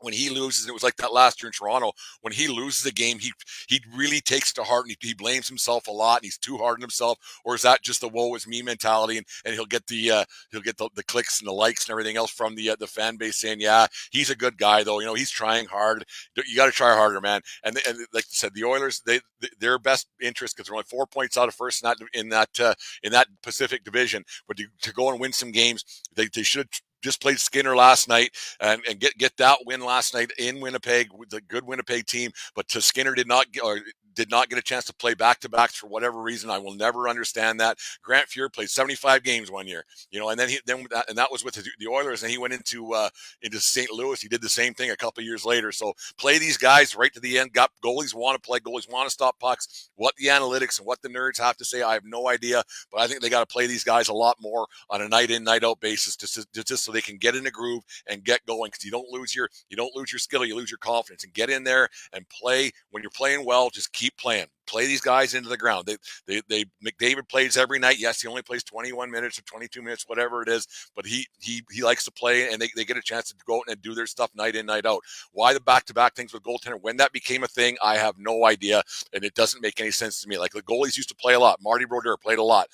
when 0.00 0.14
he 0.14 0.30
loses, 0.30 0.66
it 0.68 0.72
was 0.72 0.82
like 0.82 0.96
that 0.96 1.12
last 1.12 1.42
year 1.42 1.48
in 1.48 1.52
Toronto. 1.52 1.92
When 2.20 2.32
he 2.32 2.48
loses 2.48 2.86
a 2.86 2.92
game, 2.92 3.18
he 3.18 3.32
he 3.68 3.80
really 3.94 4.20
takes 4.20 4.52
to 4.54 4.62
heart 4.62 4.86
and 4.86 4.96
he, 5.00 5.08
he, 5.08 5.14
blames 5.14 5.48
himself 5.48 5.88
a 5.88 5.90
lot 5.90 6.18
and 6.18 6.24
he's 6.24 6.38
too 6.38 6.56
hard 6.56 6.76
on 6.76 6.80
himself. 6.80 7.18
Or 7.44 7.54
is 7.54 7.62
that 7.62 7.82
just 7.82 8.00
the 8.00 8.08
"woe 8.08 8.34
is 8.34 8.46
me" 8.46 8.62
mentality? 8.62 9.18
And, 9.18 9.26
and 9.44 9.54
he'll 9.54 9.66
get 9.66 9.86
the 9.86 10.10
uh, 10.10 10.24
he'll 10.50 10.60
get 10.60 10.76
the, 10.76 10.88
the 10.94 11.02
clicks 11.02 11.40
and 11.40 11.48
the 11.48 11.52
likes 11.52 11.86
and 11.86 11.92
everything 11.92 12.16
else 12.16 12.30
from 12.30 12.54
the 12.54 12.70
uh, 12.70 12.76
the 12.78 12.86
fan 12.86 13.16
base 13.16 13.36
saying, 13.38 13.60
"Yeah, 13.60 13.86
he's 14.10 14.30
a 14.30 14.36
good 14.36 14.58
guy 14.58 14.82
though. 14.82 15.00
You 15.00 15.06
know, 15.06 15.14
he's 15.14 15.30
trying 15.30 15.66
hard. 15.66 16.04
You 16.36 16.56
got 16.56 16.66
to 16.66 16.72
try 16.72 16.94
harder, 16.94 17.20
man." 17.20 17.40
And, 17.64 17.78
and 17.86 17.98
like 18.12 18.24
I 18.24 18.30
said, 18.30 18.54
the 18.54 18.64
Oilers, 18.64 19.02
they 19.04 19.20
their 19.60 19.78
best 19.78 20.06
interest 20.20 20.56
because 20.56 20.68
they're 20.68 20.74
only 20.74 20.84
four 20.88 21.06
points 21.06 21.36
out 21.36 21.48
of 21.48 21.54
first 21.54 21.82
in 21.82 21.88
that 21.88 21.98
in 22.14 22.28
that 22.30 22.60
uh, 22.60 22.74
in 23.02 23.12
that 23.12 23.28
Pacific 23.42 23.84
Division, 23.84 24.24
but 24.46 24.56
to, 24.56 24.66
to 24.82 24.92
go 24.92 25.10
and 25.10 25.20
win 25.20 25.32
some 25.32 25.50
games, 25.50 25.84
they 26.14 26.28
they 26.32 26.42
should 26.42 26.68
just 27.02 27.20
played 27.20 27.38
Skinner 27.38 27.76
last 27.76 28.08
night 28.08 28.30
and, 28.60 28.82
and 28.88 29.00
get 29.00 29.16
get 29.18 29.36
that 29.38 29.58
win 29.66 29.80
last 29.80 30.14
night 30.14 30.32
in 30.38 30.60
Winnipeg 30.60 31.08
with 31.12 31.32
a 31.32 31.40
good 31.42 31.64
Winnipeg 31.64 32.06
team. 32.06 32.30
But 32.54 32.68
to 32.68 32.80
Skinner 32.80 33.14
did 33.14 33.28
not 33.28 33.46
or 33.62 33.80
did 34.18 34.30
not 34.32 34.48
get 34.48 34.58
a 34.58 34.62
chance 34.62 34.84
to 34.86 34.92
play 34.92 35.14
back 35.14 35.38
to 35.38 35.48
backs 35.48 35.76
for 35.76 35.86
whatever 35.86 36.20
reason. 36.20 36.50
I 36.50 36.58
will 36.58 36.74
never 36.74 37.08
understand 37.08 37.60
that. 37.60 37.78
Grant 38.02 38.28
Fuhr 38.28 38.52
played 38.52 38.68
75 38.68 39.22
games 39.22 39.48
one 39.48 39.68
year, 39.68 39.84
you 40.10 40.18
know, 40.18 40.30
and 40.30 40.38
then 40.38 40.48
he 40.48 40.58
then 40.66 40.86
and 41.08 41.16
that 41.16 41.30
was 41.30 41.44
with 41.44 41.54
the 41.54 41.86
Oilers, 41.86 42.22
and 42.24 42.30
he 42.32 42.36
went 42.36 42.52
into 42.52 42.92
uh, 42.92 43.08
into 43.42 43.60
St. 43.60 43.92
Louis. 43.92 44.20
He 44.20 44.28
did 44.28 44.42
the 44.42 44.48
same 44.48 44.74
thing 44.74 44.90
a 44.90 44.96
couple 44.96 45.22
years 45.22 45.44
later. 45.44 45.70
So 45.70 45.94
play 46.18 46.38
these 46.38 46.56
guys 46.56 46.96
right 46.96 47.12
to 47.14 47.20
the 47.20 47.38
end. 47.38 47.52
Got 47.52 47.70
goalies 47.82 48.12
want 48.12 48.42
to 48.42 48.44
play, 48.44 48.58
goalies 48.58 48.90
want 48.90 49.06
to 49.06 49.12
stop 49.12 49.38
pucks. 49.38 49.90
What 49.94 50.16
the 50.16 50.26
analytics 50.26 50.78
and 50.78 50.86
what 50.86 51.00
the 51.00 51.08
nerds 51.08 51.38
have 51.38 51.56
to 51.58 51.64
say, 51.64 51.82
I 51.82 51.94
have 51.94 52.04
no 52.04 52.28
idea, 52.28 52.64
but 52.90 53.00
I 53.00 53.06
think 53.06 53.22
they 53.22 53.30
got 53.30 53.48
to 53.48 53.52
play 53.52 53.68
these 53.68 53.84
guys 53.84 54.08
a 54.08 54.14
lot 54.14 54.36
more 54.40 54.66
on 54.90 55.00
a 55.00 55.08
night 55.08 55.30
in 55.30 55.44
night 55.44 55.62
out 55.62 55.78
basis, 55.78 56.16
just 56.16 56.52
just 56.52 56.84
so 56.84 56.90
they 56.90 57.00
can 57.00 57.18
get 57.18 57.36
in 57.36 57.46
a 57.46 57.52
groove 57.52 57.84
and 58.08 58.24
get 58.24 58.44
going. 58.46 58.70
Because 58.70 58.84
you 58.84 58.90
don't 58.90 59.08
lose 59.10 59.32
your 59.32 59.48
you 59.70 59.76
don't 59.76 59.94
lose 59.94 60.10
your 60.10 60.18
skill, 60.18 60.44
you 60.44 60.56
lose 60.56 60.72
your 60.72 60.78
confidence, 60.78 61.22
and 61.22 61.32
get 61.32 61.50
in 61.50 61.62
there 61.62 61.88
and 62.12 62.28
play. 62.28 62.72
When 62.90 63.04
you're 63.04 63.10
playing 63.10 63.44
well, 63.44 63.70
just 63.70 63.92
keep 63.92 64.07
playing 64.16 64.46
play 64.68 64.86
these 64.86 65.00
guys 65.00 65.34
into 65.34 65.48
the 65.48 65.56
ground. 65.56 65.86
They, 65.86 65.96
they, 66.26 66.42
they, 66.48 66.64
McDavid 66.84 67.28
plays 67.28 67.56
every 67.56 67.78
night. 67.78 67.98
Yes, 67.98 68.20
he 68.20 68.28
only 68.28 68.42
plays 68.42 68.62
21 68.62 69.10
minutes 69.10 69.38
or 69.38 69.42
22 69.42 69.82
minutes, 69.82 70.04
whatever 70.06 70.42
it 70.42 70.48
is, 70.48 70.68
but 70.94 71.06
he, 71.06 71.26
he, 71.40 71.62
he 71.72 71.82
likes 71.82 72.04
to 72.04 72.12
play 72.12 72.52
and 72.52 72.60
they, 72.60 72.68
they 72.76 72.84
get 72.84 72.96
a 72.96 73.02
chance 73.02 73.28
to 73.30 73.34
go 73.46 73.56
out 73.56 73.64
and 73.68 73.82
do 73.82 73.94
their 73.94 74.06
stuff 74.06 74.30
night 74.34 74.54
in, 74.54 74.66
night 74.66 74.86
out. 74.86 75.00
Why 75.32 75.54
the 75.54 75.60
back 75.60 75.86
to 75.86 75.94
back 75.94 76.14
things 76.14 76.32
with 76.32 76.42
goaltender? 76.42 76.80
When 76.80 76.98
that 76.98 77.12
became 77.12 77.42
a 77.42 77.48
thing, 77.48 77.76
I 77.82 77.96
have 77.96 78.18
no 78.18 78.44
idea. 78.44 78.82
And 79.12 79.24
it 79.24 79.34
doesn't 79.34 79.62
make 79.62 79.80
any 79.80 79.90
sense 79.90 80.20
to 80.22 80.28
me. 80.28 80.38
Like 80.38 80.52
the 80.52 80.62
goalies 80.62 80.96
used 80.96 81.08
to 81.08 81.16
play 81.16 81.34
a 81.34 81.40
lot. 81.40 81.60
Marty 81.62 81.86
Brodeur 81.86 82.16
played 82.16 82.38
a 82.38 82.44
lot. 82.44 82.68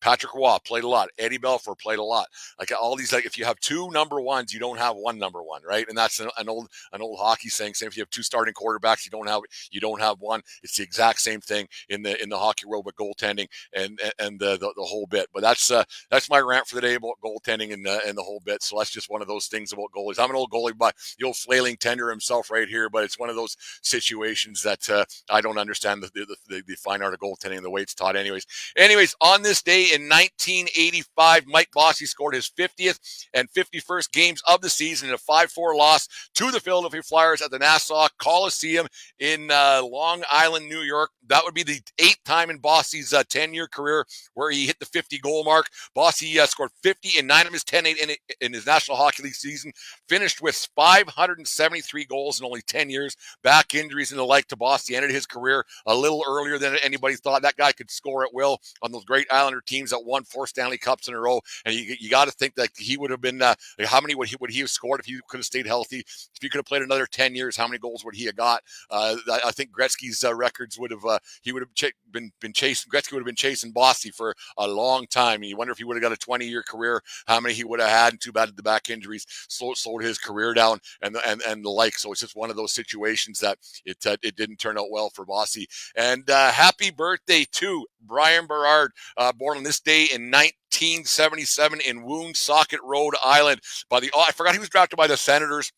Patrick 0.00 0.34
Roy 0.34 0.56
played 0.64 0.84
a 0.84 0.88
lot. 0.88 1.08
Eddie 1.18 1.38
Belfour 1.38 1.78
played 1.78 1.98
a 1.98 2.02
lot. 2.02 2.26
Like 2.58 2.72
all 2.80 2.96
these, 2.96 3.12
like 3.12 3.26
if 3.26 3.38
you 3.38 3.44
have 3.44 3.60
two 3.60 3.90
number 3.90 4.20
ones, 4.20 4.52
you 4.52 4.60
don't 4.60 4.78
have 4.78 4.96
one 4.96 5.18
number 5.18 5.42
one, 5.42 5.62
right? 5.66 5.86
And 5.88 5.96
that's 5.96 6.20
an, 6.20 6.30
an 6.38 6.48
old 6.48 6.68
an 6.92 7.02
old 7.02 7.18
hockey 7.18 7.48
saying. 7.48 7.74
Same 7.74 7.88
if 7.88 7.96
you 7.96 8.02
have 8.02 8.10
two 8.10 8.22
starting 8.22 8.54
quarterbacks, 8.54 9.04
you 9.04 9.10
don't 9.10 9.28
have 9.28 9.42
you 9.70 9.80
don't 9.80 10.00
have 10.00 10.20
one. 10.20 10.42
It's 10.62 10.76
the 10.76 10.82
exact 10.82 11.20
same 11.20 11.40
thing 11.40 11.68
in 11.88 12.02
the 12.02 12.20
in 12.22 12.28
the 12.28 12.38
hockey 12.38 12.66
world 12.66 12.86
with 12.86 12.96
goaltending 12.96 13.46
and 13.72 14.00
and 14.18 14.38
the 14.40 14.52
the, 14.56 14.72
the 14.76 14.84
whole 14.84 15.06
bit. 15.06 15.28
But 15.32 15.42
that's 15.42 15.70
uh, 15.70 15.84
that's 16.10 16.30
my 16.30 16.38
rant 16.40 16.66
for 16.66 16.76
the 16.76 16.80
day 16.80 16.94
about 16.94 17.18
goaltending 17.24 17.72
and 17.72 17.84
the 17.84 18.00
and 18.06 18.16
the 18.16 18.22
whole 18.22 18.40
bit. 18.44 18.62
So 18.62 18.78
that's 18.78 18.90
just 18.90 19.10
one 19.10 19.22
of 19.22 19.28
those 19.28 19.46
things 19.46 19.72
about 19.72 19.92
goalies. 19.96 20.18
I'm 20.18 20.30
an 20.30 20.36
old 20.36 20.50
goalie, 20.50 20.76
but 20.76 20.94
the 21.18 21.26
old 21.26 21.36
flailing 21.36 21.76
tender 21.76 22.10
himself 22.10 22.50
right 22.50 22.68
here. 22.68 22.88
But 22.88 23.04
it's 23.04 23.18
one 23.18 23.30
of 23.30 23.36
those 23.36 23.56
situations 23.82 24.62
that 24.62 24.88
uh, 24.88 25.04
I 25.28 25.40
don't 25.40 25.58
understand 25.58 26.02
the 26.02 26.10
the, 26.14 26.36
the 26.48 26.62
the 26.66 26.74
fine 26.76 27.02
art 27.02 27.14
of 27.14 27.20
goaltending 27.20 27.56
and 27.56 27.64
the 27.64 27.70
way 27.70 27.82
it's 27.82 27.94
taught. 27.94 28.16
Anyways, 28.16 28.46
anyways, 28.76 29.14
on 29.20 29.42
this 29.42 29.62
day 29.62 29.89
in 29.92 30.08
1985, 30.08 31.46
Mike 31.46 31.70
Bossy 31.72 32.06
scored 32.06 32.34
his 32.34 32.50
50th 32.50 32.98
and 33.34 33.50
51st 33.50 34.12
games 34.12 34.42
of 34.48 34.60
the 34.60 34.70
season 34.70 35.08
in 35.08 35.14
a 35.14 35.18
5 35.18 35.50
4 35.50 35.76
loss 35.76 36.08
to 36.34 36.50
the 36.50 36.60
Philadelphia 36.60 37.02
Flyers 37.02 37.42
at 37.42 37.50
the 37.50 37.58
Nassau 37.58 38.08
Coliseum 38.18 38.86
in 39.18 39.50
uh, 39.50 39.82
Long 39.84 40.22
Island, 40.30 40.68
New 40.68 40.80
York. 40.80 41.10
That 41.26 41.44
would 41.44 41.54
be 41.54 41.62
the 41.62 41.80
eighth 41.98 42.22
time 42.24 42.50
in 42.50 42.58
Bossy's 42.58 43.10
10 43.10 43.50
uh, 43.58 43.66
career 43.66 44.04
where 44.34 44.50
he 44.50 44.66
hit 44.66 44.78
the 44.78 44.86
50 44.86 45.18
goal 45.18 45.44
mark. 45.44 45.66
Bossy 45.94 46.38
uh, 46.38 46.46
scored 46.46 46.70
50 46.82 47.18
in 47.18 47.26
nine 47.26 47.46
of 47.46 47.52
his 47.52 47.64
10 47.64 47.86
in, 47.86 47.96
in 48.40 48.52
his 48.52 48.66
National 48.66 48.96
Hockey 48.96 49.22
League 49.22 49.34
season, 49.34 49.72
finished 50.08 50.42
with 50.42 50.68
573 50.76 52.04
goals 52.04 52.40
in 52.40 52.46
only 52.46 52.62
10 52.62 52.90
years. 52.90 53.16
Back 53.42 53.74
injuries 53.74 54.10
and 54.10 54.18
the 54.18 54.24
like 54.24 54.46
to 54.48 54.56
Bossy 54.56 54.96
ended 54.96 55.10
his 55.10 55.26
career 55.26 55.64
a 55.86 55.94
little 55.94 56.24
earlier 56.28 56.58
than 56.58 56.76
anybody 56.82 57.14
thought. 57.14 57.42
That 57.42 57.56
guy 57.56 57.72
could 57.72 57.90
score 57.90 58.24
at 58.24 58.34
will 58.34 58.60
on 58.82 58.92
those 58.92 59.04
great 59.04 59.26
Islander 59.30 59.60
teams 59.60 59.79
that 59.88 60.04
won 60.04 60.24
four 60.24 60.46
Stanley 60.46 60.76
Cups 60.76 61.08
in 61.08 61.14
a 61.14 61.18
row. 61.18 61.40
And 61.64 61.74
you, 61.74 61.96
you 61.98 62.10
got 62.10 62.26
to 62.26 62.32
think 62.32 62.54
that 62.56 62.68
he 62.76 62.98
would 62.98 63.10
have 63.10 63.22
been, 63.22 63.40
uh, 63.40 63.54
like 63.78 63.88
how 63.88 64.00
many 64.00 64.14
would 64.14 64.28
he, 64.28 64.36
would 64.40 64.50
he 64.50 64.60
have 64.60 64.68
scored 64.68 65.00
if 65.00 65.06
he 65.06 65.18
could 65.28 65.38
have 65.38 65.46
stayed 65.46 65.66
healthy? 65.66 66.00
If 66.00 66.42
he 66.42 66.48
could 66.48 66.58
have 66.58 66.66
played 66.66 66.82
another 66.82 67.06
10 67.06 67.34
years, 67.34 67.56
how 67.56 67.66
many 67.66 67.78
goals 67.78 68.04
would 68.04 68.14
he 68.14 68.26
have 68.26 68.36
got? 68.36 68.62
Uh, 68.90 69.16
I 69.44 69.50
think 69.52 69.70
Gretzky's 69.72 70.22
uh, 70.22 70.34
records 70.34 70.78
would 70.78 70.90
have, 70.90 71.04
uh, 71.04 71.18
he 71.42 71.52
would 71.52 71.62
have 71.62 71.74
ch- 71.74 71.94
been, 72.10 72.30
been 72.40 72.52
chasing, 72.52 72.90
Gretzky 72.90 73.12
would 73.12 73.20
have 73.20 73.26
been 73.26 73.34
chasing 73.34 73.72
Bossy 73.72 74.10
for 74.10 74.34
a 74.58 74.68
long 74.68 75.06
time. 75.06 75.40
And 75.40 75.46
you 75.46 75.56
wonder 75.56 75.72
if 75.72 75.78
he 75.78 75.84
would 75.84 75.96
have 75.96 76.02
got 76.02 76.12
a 76.12 76.16
20 76.16 76.46
year 76.46 76.62
career, 76.62 77.02
how 77.26 77.40
many 77.40 77.54
he 77.54 77.64
would 77.64 77.80
have 77.80 77.88
had. 77.88 78.12
And 78.12 78.20
too 78.20 78.32
bad 78.32 78.54
the 78.56 78.62
back 78.62 78.90
injuries 78.90 79.26
slowed, 79.48 79.76
slowed 79.76 80.02
his 80.02 80.18
career 80.18 80.54
down 80.54 80.80
and, 81.00 81.16
and, 81.26 81.40
and 81.42 81.64
the 81.64 81.70
like. 81.70 81.98
So 81.98 82.12
it's 82.12 82.20
just 82.20 82.36
one 82.36 82.50
of 82.50 82.56
those 82.56 82.72
situations 82.72 83.40
that 83.40 83.58
it, 83.84 84.04
uh, 84.06 84.16
it 84.22 84.36
didn't 84.36 84.56
turn 84.58 84.78
out 84.78 84.90
well 84.90 85.10
for 85.10 85.24
Bossy. 85.24 85.68
And 85.96 86.24
happy 86.28 86.90
birthday 86.90 87.46
to 87.52 87.86
Bryan 88.00 88.46
Berard, 88.46 88.92
uh, 89.16 89.32
born 89.32 89.58
on 89.58 89.64
this 89.64 89.80
day 89.80 90.02
in 90.02 90.30
1977 90.30 91.80
in 91.80 92.02
Woonsocket, 92.02 92.80
Rhode 92.82 93.14
Island. 93.24 93.60
By 93.88 94.00
the 94.00 94.10
oh, 94.14 94.24
I 94.26 94.32
forgot 94.32 94.54
he 94.54 94.60
was 94.60 94.68
drafted 94.68 94.96
by 94.96 95.06
the 95.06 95.16
Senators. 95.16 95.72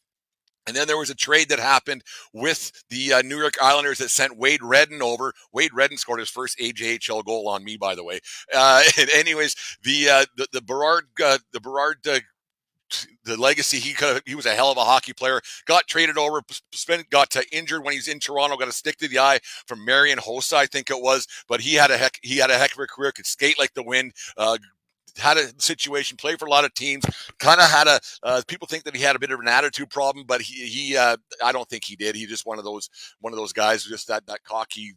And 0.67 0.77
then 0.77 0.87
there 0.87 0.99
was 0.99 1.11
a 1.11 1.15
trade 1.15 1.49
that 1.49 1.59
happened 1.59 2.05
with 2.33 2.71
the 2.89 3.15
uh, 3.15 3.23
New 3.23 3.39
York 3.39 3.55
Islanders 3.61 3.99
that 3.99 4.11
sent 4.11 4.37
Wade 4.37 4.63
Redden 4.63 5.03
over. 5.03 5.33
Wade 5.53 5.75
Redden 5.75 5.97
scored 5.97 6.21
his 6.21 6.31
first 6.31 6.59
AJHL 6.59 7.25
goal 7.25 7.49
on 7.49 7.65
me, 7.65 7.77
by 7.77 7.95
the 7.95 8.05
way. 8.05 8.21
Uh, 8.55 8.83
and 8.99 9.11
anyways, 9.11 9.57
the 9.83 10.09
uh, 10.09 10.25
the, 10.37 10.47
the 10.53 10.63
Berard 10.63 11.07
uh, 11.23 11.39
the 11.53 11.61
Berard 11.61 12.07
uh, 12.07 12.21
the 13.25 13.37
legacy. 13.37 13.79
He 13.79 13.93
could 13.93 14.23
he 14.27 14.35
was 14.35 14.47
a 14.47 14.55
hell 14.55 14.71
of 14.71 14.79
a 14.79 14.85
hockey 14.85 15.13
player. 15.13 15.41
Got 15.67 15.87
traded 15.87 16.19
over, 16.19 16.43
spent 16.73 17.09
got 17.11 17.35
injured 17.53 17.85
when 17.85 17.93
he 17.93 17.99
was 17.99 18.09
in 18.09 18.19
Toronto. 18.19 18.57
Got 18.57 18.69
a 18.69 18.73
stick 18.73 18.99
to 18.99 19.09
the 19.09 19.19
eye 19.19 19.41
from 19.67 19.85
Marian 19.85 20.19
Hossa, 20.19 20.55
I 20.55 20.67
think 20.67 20.91
it 20.91 21.01
was. 21.01 21.27
But 21.49 21.61
he 21.61 21.75
had 21.75 21.91
a 21.91 21.97
heck 21.97 22.19
he 22.23 22.37
had 22.37 22.51
a 22.51 22.59
heck 22.59 22.73
of 22.73 22.79
a 22.79 22.87
career. 22.87 23.13
Could 23.13 23.27
skate 23.27 23.59
like 23.59 23.75
the 23.75 23.83
wind. 23.83 24.13
Uh, 24.37 24.59
had 25.19 25.37
a 25.37 25.49
situation, 25.61 26.17
played 26.17 26.39
for 26.39 26.47
a 26.47 26.51
lot 26.51 26.65
of 26.65 26.73
teams, 26.73 27.05
kind 27.39 27.61
of 27.61 27.69
had 27.69 27.87
a, 27.87 28.01
uh, 28.23 28.41
people 28.49 28.67
think 28.67 28.83
that 28.85 28.97
he 28.97 29.03
had 29.03 29.15
a 29.15 29.19
bit 29.19 29.31
of 29.31 29.41
an 29.41 29.47
attitude 29.47 29.91
problem, 29.91 30.25
but 30.27 30.41
he, 30.41 30.67
he, 30.67 30.97
uh, 30.97 31.19
I 31.45 31.53
don't 31.53 31.69
think 31.69 31.85
he 31.85 31.97
did. 31.97 32.15
He 32.15 32.25
just 32.25 32.47
one 32.47 32.59
of 32.59 32.65
those, 32.65 32.89
one 33.21 33.31
of 33.31 33.39
those 33.39 33.53
guys, 33.53 33.85
just 33.85 34.09
that, 34.09 34.25
that 34.27 34.43
cocky 34.45 34.95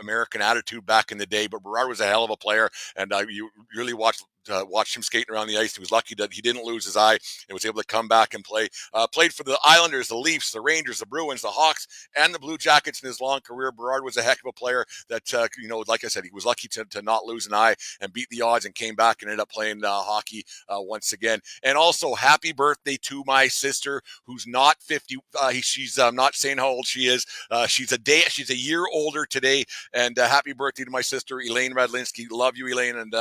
American 0.00 0.42
attitude 0.42 0.86
back 0.86 1.12
in 1.12 1.18
the 1.18 1.26
day. 1.26 1.46
But 1.46 1.62
Berard 1.62 1.88
was 1.88 2.00
a 2.00 2.06
hell 2.06 2.24
of 2.24 2.30
a 2.30 2.36
player, 2.36 2.68
and 2.96 3.12
uh, 3.12 3.24
you 3.28 3.50
really 3.74 3.94
watched 3.94 4.24
uh, 4.50 4.64
watched 4.68 4.96
him 4.96 5.02
skating 5.02 5.34
around 5.34 5.48
the 5.48 5.58
ice. 5.58 5.74
He 5.74 5.80
was 5.80 5.92
lucky 5.92 6.14
that 6.16 6.32
he 6.32 6.42
didn't 6.42 6.64
lose 6.64 6.84
his 6.84 6.96
eye 6.96 7.18
and 7.48 7.54
was 7.54 7.64
able 7.64 7.80
to 7.80 7.86
come 7.86 8.08
back 8.08 8.34
and 8.34 8.44
play. 8.44 8.68
Uh, 8.92 9.06
played 9.06 9.32
for 9.32 9.44
the 9.44 9.58
Islanders, 9.64 10.08
the 10.08 10.16
Leafs, 10.16 10.52
the 10.52 10.60
Rangers, 10.60 10.98
the 10.98 11.06
Bruins, 11.06 11.42
the 11.42 11.48
Hawks, 11.48 11.86
and 12.16 12.34
the 12.34 12.38
Blue 12.38 12.58
Jackets 12.58 13.02
in 13.02 13.06
his 13.06 13.20
long 13.20 13.40
career. 13.40 13.72
Berard 13.72 14.04
was 14.04 14.16
a 14.16 14.22
heck 14.22 14.38
of 14.40 14.46
a 14.48 14.52
player 14.52 14.84
that, 15.08 15.32
uh, 15.34 15.48
you 15.60 15.68
know, 15.68 15.84
like 15.86 16.04
I 16.04 16.08
said, 16.08 16.24
he 16.24 16.30
was 16.32 16.46
lucky 16.46 16.68
to, 16.68 16.84
to 16.84 17.02
not 17.02 17.24
lose 17.24 17.46
an 17.46 17.54
eye 17.54 17.74
and 18.00 18.12
beat 18.12 18.28
the 18.30 18.42
odds 18.42 18.64
and 18.64 18.74
came 18.74 18.94
back 18.94 19.22
and 19.22 19.30
ended 19.30 19.42
up 19.42 19.50
playing 19.50 19.84
uh, 19.84 19.90
hockey 19.90 20.44
uh, 20.68 20.80
once 20.80 21.12
again. 21.12 21.40
And 21.62 21.76
also, 21.76 22.14
happy 22.14 22.52
birthday 22.52 22.96
to 23.02 23.22
my 23.26 23.48
sister, 23.48 24.02
who's 24.24 24.46
not 24.46 24.76
50. 24.80 25.16
Uh, 25.38 25.52
she's 25.52 25.98
I'm 25.98 26.16
not 26.16 26.34
saying 26.34 26.58
how 26.58 26.68
old 26.68 26.86
she 26.86 27.06
is. 27.06 27.26
she's 27.68 27.92
a 27.92 27.98
day, 27.98 28.22
she's 28.28 28.50
a 28.50 28.56
year 28.56 28.84
older 28.92 29.24
today. 29.26 29.64
And 29.92 30.16
happy 30.16 30.52
birthday 30.52 30.84
to 30.84 30.90
my 30.90 31.00
sister, 31.00 31.40
Elaine 31.40 31.74
Radlinsky. 31.74 32.26
Love 32.30 32.56
you, 32.56 32.68
Elaine. 32.68 32.96
And 32.96 33.14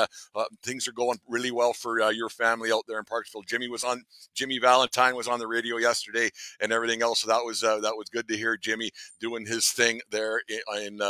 things 0.64 0.88
are 0.88 0.92
going 0.94 1.15
going 1.16 1.34
really 1.34 1.52
well 1.52 1.74
for 1.74 2.02
uh, 2.02 2.10
your 2.10 2.30
family 2.30 2.72
out 2.72 2.84
there 2.88 3.00
in 3.00 3.06
Parksville. 3.06 3.46
Jimmy 3.46 3.68
was 3.68 3.84
on. 3.84 4.04
Jimmy 4.34 4.60
Valentine 4.60 5.16
was 5.16 5.28
on 5.28 5.40
the 5.40 5.48
radio 5.48 5.78
yesterday, 5.78 6.30
and 6.62 6.72
everything 6.72 7.02
else. 7.02 7.22
So 7.22 7.28
that 7.28 7.44
was 7.46 7.64
uh, 7.64 7.80
that 7.82 7.96
was 7.96 8.10
good 8.10 8.28
to 8.28 8.38
hear 8.38 8.58
Jimmy 8.58 8.92
doing 9.20 9.46
his 9.46 9.70
thing 9.70 10.02
there 10.12 10.42
in, 10.48 10.60
in 10.82 11.02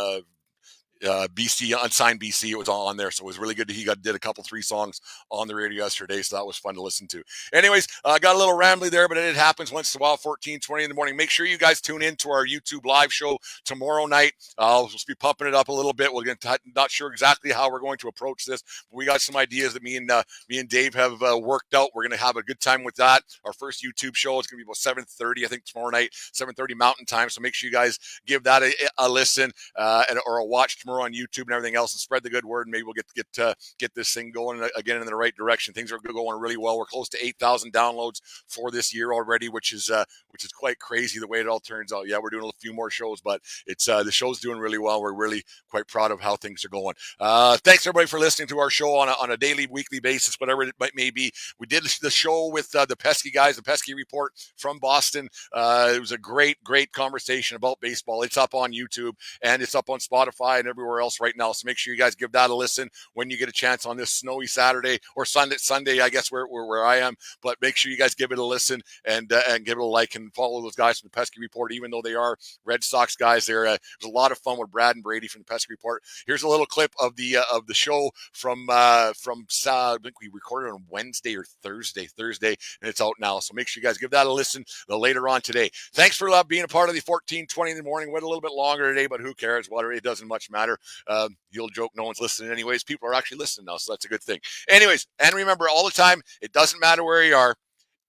uh, 1.04 1.16
uh, 1.16 1.28
BC 1.30 1.74
unsigned 1.82 2.20
BC. 2.20 2.52
It 2.52 2.58
was 2.58 2.68
all 2.68 2.88
on 2.88 2.98
there, 2.98 3.10
so 3.10 3.24
it 3.24 3.28
was 3.28 3.40
really 3.40 3.56
good. 3.56 3.70
He 3.70 3.84
got 3.84 4.02
did 4.02 4.16
a 4.16 4.20
couple 4.20 4.44
three 4.44 4.62
songs 4.62 5.00
on 5.30 5.48
the 5.48 5.56
radio 5.56 5.84
yesterday, 5.84 6.22
so 6.22 6.36
that 6.36 6.46
was 6.46 6.58
fun 6.58 6.76
to 6.76 6.82
listen 6.82 7.08
to. 7.08 7.24
Anyways, 7.54 7.88
I 8.04 8.16
uh, 8.16 8.20
got 8.20 8.36
a 8.36 8.38
little 8.38 8.58
rambly 8.58 8.90
there, 8.90 9.08
but 9.08 9.18
it 9.18 9.36
happens 9.36 9.72
once 9.72 9.94
in 9.96 10.00
a 10.00 10.04
while. 10.04 10.18
14, 10.18 10.60
20 10.60 10.84
in 10.84 10.90
the 10.90 10.96
morning. 10.96 11.16
Make 11.16 11.30
sure 11.30 11.46
you 11.46 11.58
guys 11.58 11.80
tune 11.80 12.02
in 12.02 12.16
to 12.18 12.30
our 12.30 12.46
YouTube 12.46 12.86
live 12.86 13.14
show 13.14 13.38
tomorrow 13.64 14.06
night. 14.06 14.34
Uh, 14.58 14.80
we'll 14.82 14.92
be 15.08 15.16
pumping 15.16 15.48
it 15.48 15.54
up 15.54 15.70
a 15.70 15.72
little 15.72 15.94
bit. 15.94 16.14
We're 16.14 16.24
going 16.24 16.38
to 16.38 16.60
not 16.76 16.92
sure 16.92 17.12
exactly 17.12 17.52
how 17.52 17.72
we're 17.72 17.80
going 17.80 17.98
to 18.00 18.08
approach 18.08 18.46
this, 18.46 18.62
but 18.92 18.98
we 18.98 19.06
got 19.06 19.22
some 19.22 19.36
ideas 19.36 19.74
that 19.74 19.84
me 19.84 19.98
and 19.98 20.10
uh, 20.12 20.24
me 20.50 20.60
and 20.60 20.70
Dave 20.70 20.94
have 20.94 21.22
uh, 21.22 21.40
worked 21.42 21.74
out. 21.74 21.90
We're 21.94 22.06
to 22.08 22.18
have 22.18 22.36
a 22.36 22.44
good 22.44 22.60
time 22.60 22.84
with 22.84 22.96
that. 22.96 23.24
Our 23.46 23.54
first 23.54 23.84
YouTube 23.84 24.16
show 24.16 24.40
is 24.40 24.48
to 24.48 24.56
be 24.56 24.64
about 24.64 24.76
7:30, 24.76 25.46
I 25.46 25.48
think 25.48 25.66
tomorrow 25.66 25.90
night, 25.90 26.12
7:30 26.34 26.76
Mountain 26.76 27.06
Time. 27.06 27.30
So 27.30 27.42
make 27.42 27.54
sure 27.54 27.68
you 27.68 27.74
guys 27.74 27.98
give 28.26 28.44
that 28.44 28.64
a, 28.64 28.74
a 28.98 29.10
listen 29.10 29.52
uh, 29.76 30.04
and, 30.10 30.20
or 30.26 30.38
a 30.38 30.46
watch 30.46 30.78
tomorrow 30.86 31.04
on 31.04 31.14
YouTube 31.14 31.44
and 31.44 31.52
everything 31.52 31.76
else, 31.76 31.94
and 31.94 32.00
spread 32.00 32.24
the 32.24 32.30
good 32.30 32.46
word. 32.46 32.68
And 32.68 32.72
maybe 32.72 32.84
we'll 32.84 32.94
get 32.94 33.06
get 33.16 33.40
uh, 33.40 33.54
get 33.80 33.94
this 33.96 34.14
thing 34.14 34.32
going 34.32 34.68
again 34.76 35.00
in 35.02 35.06
the 35.06 35.16
right 35.16 35.36
direction. 35.36 35.74
Things 35.74 35.92
are 35.92 36.00
going 36.00 36.40
really 36.40 36.58
well. 36.58 36.78
We're 36.78 36.86
close 36.86 37.10
to 37.10 37.26
eight 37.26 37.38
thousand 37.40 37.74
downloads 37.74 38.22
for 38.48 38.72
this 38.72 38.94
year 38.94 39.14
already, 39.14 39.50
which 39.50 39.74
is 39.74 39.90
uh, 39.90 40.06
which 40.30 40.44
is 40.44 40.52
quite 40.52 40.80
crazy 40.80 41.20
the 41.20 41.28
way 41.28 41.40
it 41.40 41.48
all 41.48 41.60
turns 41.60 41.92
out. 41.92 42.08
Yeah, 42.08 42.18
we're 42.22 42.30
doing 42.30 42.46
a 42.46 42.60
few 42.60 42.74
more 42.74 42.90
shows, 42.90 43.22
but 43.22 43.42
it's 43.68 43.88
uh, 43.88 44.04
the 44.04 44.12
show's 44.12 44.40
doing 44.40 44.60
really 44.60 44.78
well. 44.78 45.02
We're 45.02 45.14
really 45.14 45.44
quite 45.70 45.88
proud 45.88 46.12
of 46.12 46.20
how 46.20 46.36
things 46.36 46.64
are 46.66 46.70
going. 46.70 46.96
Uh, 47.20 47.58
thanks 47.64 47.86
everybody 47.86 48.08
for 48.08 48.20
listening 48.20 48.48
to 48.50 48.60
our 48.60 48.70
show 48.70 48.96
on 48.96 49.10
a, 49.10 49.14
on 49.14 49.32
a 49.32 49.38
daily, 49.38 49.68
weekly 49.68 50.00
basis, 50.00 50.36
whatever 50.40 50.64
it 50.64 50.76
might 50.80 50.96
may 50.96 51.10
be. 51.12 51.32
We 51.60 51.68
did 51.68 51.84
the 52.02 52.10
show 52.10 52.48
with 52.48 52.74
uh, 52.76 52.86
the 52.86 52.96
Pesky 52.96 53.32
guys, 53.32 53.56
the 53.56 53.64
Pesky 53.64 53.94
Report 53.94 54.34
from 54.58 54.80
Boston. 54.80 55.30
Uh, 55.54 55.94
it 55.96 56.00
was 56.00 56.12
a 56.12 56.18
great, 56.18 56.64
great 56.64 56.92
conversation 56.92 57.56
about 57.56 57.80
baseball. 57.80 58.24
It's 58.24 58.38
up 58.38 58.54
on 58.54 58.72
YouTube 58.72 59.14
and 59.42 59.62
it's 59.62 59.76
up 59.76 59.90
on 59.90 60.00
Spotify 60.00 60.60
and 60.60 60.68
everywhere 60.76 61.02
else 61.02 61.20
right 61.20 61.36
now. 61.38 61.52
So 61.52 61.66
make 61.66 61.78
sure 61.78 61.94
you 61.94 62.00
guys 62.00 62.16
give 62.16 62.32
that 62.34 62.50
a 62.50 62.56
listen 62.56 62.90
when 63.14 63.30
you 63.30 63.38
get 63.38 63.50
a 63.50 63.54
chance 63.54 63.86
on 63.86 63.98
this 63.98 64.12
snowy 64.12 64.48
Saturday 64.48 65.00
or 65.16 65.26
Sunday, 65.26 65.56
Sunday, 65.58 66.02
I 66.02 66.10
guess 66.10 66.32
where, 66.32 66.46
where, 66.46 66.66
where 66.66 66.86
I 66.86 66.98
am. 66.98 67.16
But 67.42 67.62
make 67.62 67.76
sure 67.76 67.92
you 67.92 67.98
guys 67.98 68.16
give 68.16 68.32
it 68.32 68.40
a 68.40 68.44
listen 68.44 68.82
and 69.06 69.32
uh, 69.32 69.42
and 69.50 69.66
give 69.66 69.78
it 69.78 69.82
a 69.82 69.86
like 69.86 70.16
and 70.16 70.34
follow 70.34 70.62
those 70.62 70.76
guys 70.76 71.00
from 71.00 71.08
the 71.08 71.16
Pesky 71.16 71.40
Report, 71.40 71.72
even 71.72 71.92
though 71.92 72.02
they 72.02 72.16
are 72.16 72.38
Red 72.66 72.84
Sox 72.84 73.16
guys. 73.16 73.46
There 73.46 73.66
uh, 73.66 73.78
was 74.02 74.10
a 74.10 74.14
lot 74.14 74.32
of 74.32 74.38
fun 74.40 74.60
with 74.60 74.72
Brad 74.72 74.96
and 74.96 75.04
Brady 75.04 75.28
from 75.28 75.42
the 75.42 75.46
Pesky 75.46 75.72
Report. 75.72 76.04
Here's 76.28 76.44
a 76.44 76.48
little 76.48 76.66
clip 76.66 76.94
of 77.00 77.16
the 77.16 77.38
uh, 77.38 77.44
of 77.54 77.68
the 77.68 77.74
show 77.74 78.12
from 78.34 78.68
uh, 78.70 79.14
from 79.14 79.46
uh, 79.68 79.94
I 79.94 79.98
think 80.02 80.20
we 80.20 80.30
recorded 80.32 80.72
on 80.72 80.86
Wednesday 80.90 81.36
or 81.36 81.46
Thursday, 81.64 82.06
Thursday, 82.06 82.56
and 82.82 82.90
it's 82.90 83.02
out 83.02 83.16
now. 83.20 83.40
So 83.40 83.54
make 83.54 83.68
sure 83.68 83.82
you 83.82 83.88
guys 83.88 83.98
give 83.98 84.12
that 84.12 84.28
a 84.28 84.32
listen 84.32 84.66
uh, 84.90 84.98
later 84.98 85.28
on 85.28 85.42
today. 85.42 85.70
Thanks 85.94 86.18
for 86.18 86.30
uh, 86.30 86.44
being 86.44 86.64
a 86.64 86.68
part 86.68 86.90
of 86.90 86.96
the 86.96 87.02
1420 87.06 87.72
in 87.72 87.78
the 87.78 87.84
morning. 87.84 88.12
Went 88.12 88.24
a 88.24 88.28
little 88.28 88.42
bit 88.42 88.52
longer 88.52 88.94
today, 88.94 89.08
but 89.08 89.22
who 89.22 89.34
cares? 89.34 89.68
What 89.68 89.86
it 89.86 90.04
doesn't 90.04 90.28
much 90.28 90.50
matter. 90.50 90.65
Um, 91.08 91.36
you'll 91.52 91.70
joke 91.70 91.92
no 91.96 92.04
one's 92.04 92.22
listening 92.22 92.52
anyways. 92.52 92.84
People 92.84 93.08
are 93.08 93.14
actually 93.14 93.38
listening 93.38 93.66
now, 93.66 93.78
so 93.78 93.94
that's 93.94 94.06
a 94.06 94.10
good 94.10 94.24
thing. 94.24 94.40
Anyways, 94.70 95.08
and 95.20 95.34
remember 95.34 95.68
all 95.70 95.86
the 95.86 95.92
time, 95.92 96.22
it 96.42 96.52
doesn't 96.52 96.80
matter 96.80 97.04
where 97.04 97.24
you 97.24 97.36
are, 97.36 97.56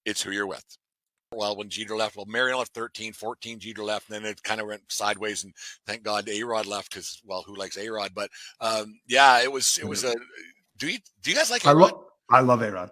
it's 0.05 0.23
who 0.23 0.31
you're 0.31 0.47
with. 0.47 0.65
Well, 1.33 1.57
when 1.57 1.69
Jeter 1.69 1.97
left, 1.97 2.17
well, 2.17 2.25
Marion 2.27 2.59
left 2.59 2.73
13, 2.73 3.13
14, 3.13 3.59
Jeter 3.59 3.83
left, 3.83 4.09
and 4.09 4.25
then 4.25 4.31
it 4.31 4.43
kind 4.43 4.61
of 4.61 4.69
went 4.69 4.83
sideways. 4.89 5.45
And 5.45 5.53
thank 5.87 6.03
God 6.03 6.29
A 6.29 6.43
Rod 6.45 6.67
left 6.67 6.91
because, 6.91 7.21
well, 7.25 7.43
who 7.47 7.57
likes 7.57 7.77
A 7.77 7.89
Rod? 7.89 8.13
But 8.15 8.31
um, 8.61 8.99
yeah, 9.09 9.43
it 9.43 9.51
was, 9.51 9.79
it 9.79 9.87
was 9.87 10.05
a. 10.05 10.15
Do 10.79 10.89
you 10.89 10.99
do 11.23 11.31
you 11.31 11.37
guys 11.37 11.51
like? 11.51 11.67
I 11.67 11.73
love 11.73 12.05
I 12.31 12.41
love 12.41 12.63
A 12.63 12.71
Rod. 12.71 12.91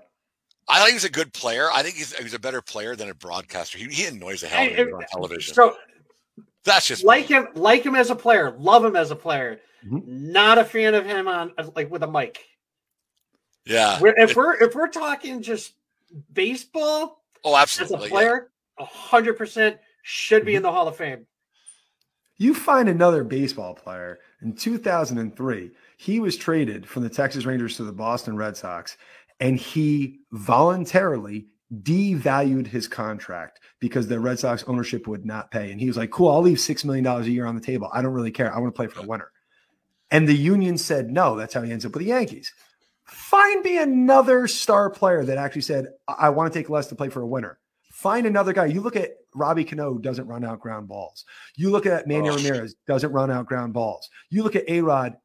I 0.69 0.81
think 0.81 0.93
he's 0.93 1.05
a 1.05 1.11
good 1.11 1.33
player. 1.33 1.69
I 1.73 1.83
think 1.83 1.97
he's, 1.97 2.15
he's 2.15 2.35
a 2.35 2.39
better 2.39 2.63
player 2.63 2.97
than 2.97 3.11
a 3.11 3.15
broadcaster. 3.15 3.77
He, 3.77 3.85
he 3.87 4.07
annoys 4.07 4.41
the 4.41 4.47
hell 4.49 4.65
out 4.65 4.79
of 4.79 4.87
me 4.87 4.93
on 4.93 5.05
television. 5.13 5.55
So 5.55 5.77
That's 6.65 6.87
just 6.87 7.05
like 7.05 7.27
him, 7.27 7.49
like 7.55 7.85
him 7.85 7.95
as 7.95 8.11
a 8.11 8.15
player, 8.17 8.55
love 8.59 8.85
him 8.85 8.97
as 8.97 9.11
a 9.11 9.17
player. 9.17 9.61
Mhm. 9.87 10.07
Not 10.07 10.59
a 10.59 10.65
fan 10.65 10.95
of 10.95 11.05
him 11.05 11.29
on 11.29 11.53
like 11.77 11.91
with 11.91 12.03
a 12.03 12.11
mic. 12.11 12.43
yeah. 13.67 14.01
We're, 14.01 14.15
if 14.19 14.35
we're 14.35 14.55
if 14.63 14.75
we're 14.75 14.89
talking 14.89 15.43
just 15.43 15.75
baseball 16.33 17.23
Oh, 17.45 17.55
absolutely, 17.57 17.85
as 17.85 17.91
a 17.91 17.95
absolutely. 17.95 18.09
yeah. 18.09 18.15
player, 18.31 18.51
a 18.79 18.85
hundred 18.85 19.35
percent 19.35 19.79
should 20.03 20.45
be 20.47 20.55
in 20.55 20.63
the 20.63 20.73
Hall 20.73 20.89
of 20.89 20.97
Fame. 20.97 21.27
You 22.37 22.55
find 22.55 22.89
another 22.89 23.23
baseball 23.25 23.75
player 23.75 24.19
in 24.43 24.55
2003. 24.55 25.71
He 25.99 26.19
was 26.21 26.37
traded 26.37 26.89
from 26.89 27.03
the 27.03 27.09
Texas 27.11 27.45
Rangers 27.45 27.77
to 27.77 27.85
the 27.85 27.93
Boston 27.93 28.37
Red 28.37 28.57
Sox, 28.57 28.97
and 29.39 29.57
he 29.59 30.21
voluntarily 30.33 31.47
devalued 31.83 32.67
his 32.67 32.87
contract 32.89 33.61
because 33.81 34.07
the 34.09 34.21
Red 34.21 34.39
Sox 34.39 34.65
ownership 34.67 35.07
would 35.07 35.25
not 35.25 35.51
pay. 35.51 35.71
And 35.71 35.81
he 35.81 35.87
was 35.87 35.97
like, 35.97 36.11
"Cool, 36.11 36.29
I'll 36.31 36.43
leave 36.43 36.61
six 36.61 36.85
million 36.85 37.05
dollars 37.05 37.27
a 37.27 37.31
year 37.31 37.47
on 37.47 37.55
the 37.55 37.61
table. 37.61 37.91
I 37.93 38.03
don't 38.03 38.13
really 38.13 38.31
care. 38.31 38.55
I 38.55 38.59
want 38.59 38.75
to 38.75 38.77
play 38.77 38.87
for 38.87 39.01
a 39.01 39.07
winner." 39.07 39.31
And 40.11 40.29
the 40.29 40.37
union 40.37 40.79
said 40.79 41.11
no. 41.11 41.37
That's 41.37 41.55
how 41.55 41.63
he 41.63 41.73
ends 41.73 41.85
up 41.85 41.93
with 41.93 42.03
the 42.03 42.09
Yankees. 42.09 42.53
Find 43.05 43.63
me 43.63 43.79
another 43.79 44.47
star 44.47 44.89
player 44.91 45.25
that 45.25 45.39
actually 45.39 45.63
said, 45.63 45.89
"I, 46.09 46.13
I 46.13 46.29
want 46.31 46.53
to 46.53 46.59
take 46.59 46.71
less 46.71 46.87
to 46.89 46.95
play 46.95 47.09
for 47.09 47.23
a 47.23 47.27
winner." 47.27 47.59
Find 47.93 48.27
another 48.27 48.53
guy. 48.53 48.67
You 48.67 48.81
look 48.81 48.97
at 48.97 49.11
Robbie 49.35 49.65
Cano, 49.65 49.99
doesn't 49.99 50.27
run 50.27 50.45
out 50.45 50.61
ground 50.61 50.89
balls. 50.89 51.25
You 51.57 51.71
look 51.71 51.87
at 51.87 52.07
Manny 52.07 52.29
Oh. 52.29 52.37
Ramirez, 52.37 52.75
doesn't 52.87 53.13
run 53.13 53.31
out 53.31 53.47
ground 53.47 53.73
balls. 53.73 54.09
You 54.31 54.43
look 54.43 54.57
at 54.57 54.69
A 54.69 54.81
Rod, 54.81 55.17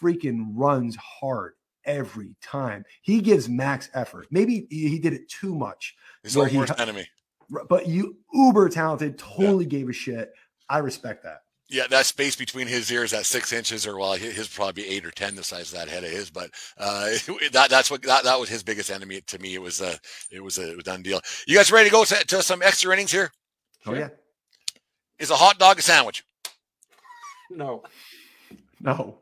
freaking 0.00 0.46
runs 0.54 0.96
hard 0.96 1.54
every 1.86 2.34
time. 2.42 2.84
He 3.02 3.20
gives 3.20 3.48
max 3.48 3.88
effort. 3.94 4.26
Maybe 4.30 4.66
he 4.70 4.88
he 4.88 4.98
did 4.98 5.12
it 5.12 5.28
too 5.28 5.54
much, 5.54 5.94
His 6.22 6.36
where 6.36 6.44
own 6.46 6.50
he- 6.50 6.58
worst 6.58 6.78
enemy. 6.78 7.06
but 7.68 7.86
you 7.86 8.16
uber 8.32 8.68
talented, 8.68 9.18
totally 9.18 9.66
gave 9.66 9.88
a 9.88 9.92
shit. 9.92 10.32
I 10.68 10.78
respect 10.78 11.22
that. 11.24 11.42
Yeah, 11.68 11.88
that 11.90 12.06
space 12.06 12.36
between 12.36 12.68
his 12.68 12.90
ears, 12.92 13.10
that 13.10 13.26
six 13.26 13.52
inches, 13.52 13.86
or 13.88 13.98
well, 13.98 14.12
his 14.12 14.36
his 14.36 14.48
probably 14.48 14.86
eight 14.86 15.04
or 15.04 15.10
ten, 15.10 15.34
the 15.34 15.42
size 15.42 15.72
of 15.72 15.78
that 15.78 15.88
head 15.88 16.04
of 16.04 16.10
his. 16.10 16.30
But 16.30 16.50
uh, 16.78 17.06
that 17.52 17.68
that's 17.70 17.90
what 17.90 18.02
that, 18.02 18.22
that 18.24 18.38
was 18.38 18.48
his 18.48 18.62
biggest 18.62 18.90
enemy 18.90 19.20
to 19.22 19.38
me. 19.40 19.54
It 19.54 19.62
was 19.62 19.80
a 19.80 19.98
it 20.30 20.42
was 20.44 20.58
a 20.58 20.76
done 20.78 21.02
deal. 21.02 21.20
You 21.46 21.56
guys 21.56 21.72
ready 21.72 21.88
to 21.88 21.92
go 21.92 22.04
to, 22.04 22.14
to 22.14 22.42
some 22.42 22.62
extra 22.62 22.92
innings 22.92 23.10
here? 23.10 23.32
Oh 23.84 23.94
yeah, 23.94 24.08
Is 25.18 25.30
a 25.30 25.36
hot 25.36 25.58
dog 25.58 25.78
a 25.78 25.82
sandwich? 25.82 26.24
No, 27.50 27.82
no. 28.80 29.18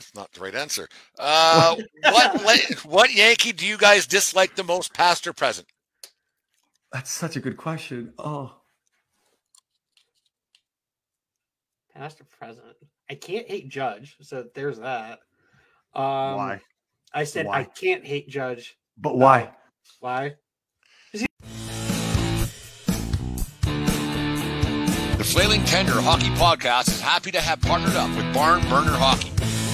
That's 0.00 0.14
not 0.14 0.32
the 0.32 0.40
right 0.40 0.54
answer. 0.54 0.88
Uh, 1.18 1.76
what 2.04 2.40
what 2.86 3.12
Yankee 3.12 3.52
do 3.52 3.66
you 3.66 3.76
guys 3.76 4.06
dislike 4.06 4.56
the 4.56 4.64
most, 4.64 4.94
past 4.94 5.26
or 5.26 5.34
present? 5.34 5.68
That's 6.90 7.10
such 7.10 7.36
a 7.36 7.40
good 7.40 7.58
question. 7.58 8.14
Oh, 8.18 8.54
past 11.94 12.18
or 12.18 12.24
present. 12.24 12.64
I 13.10 13.14
can't 13.14 13.46
hate 13.46 13.68
Judge, 13.68 14.16
so 14.22 14.46
there's 14.54 14.78
that. 14.78 15.18
Um, 15.94 16.36
why? 16.36 16.60
I 17.12 17.24
said 17.24 17.46
I 17.46 17.64
can't 17.64 18.06
hate 18.06 18.30
Judge. 18.30 18.78
But 18.96 19.18
why? 19.18 19.50
Why? 19.98 20.36
The 25.20 25.26
Flailing 25.26 25.62
Tender 25.66 25.92
Hockey 25.92 26.30
Podcast 26.30 26.88
is 26.88 27.02
happy 27.02 27.30
to 27.32 27.40
have 27.42 27.60
partnered 27.60 27.96
up 27.96 28.08
with 28.16 28.32
Barn 28.32 28.62
Burner 28.70 28.96
Hockey. 28.96 29.30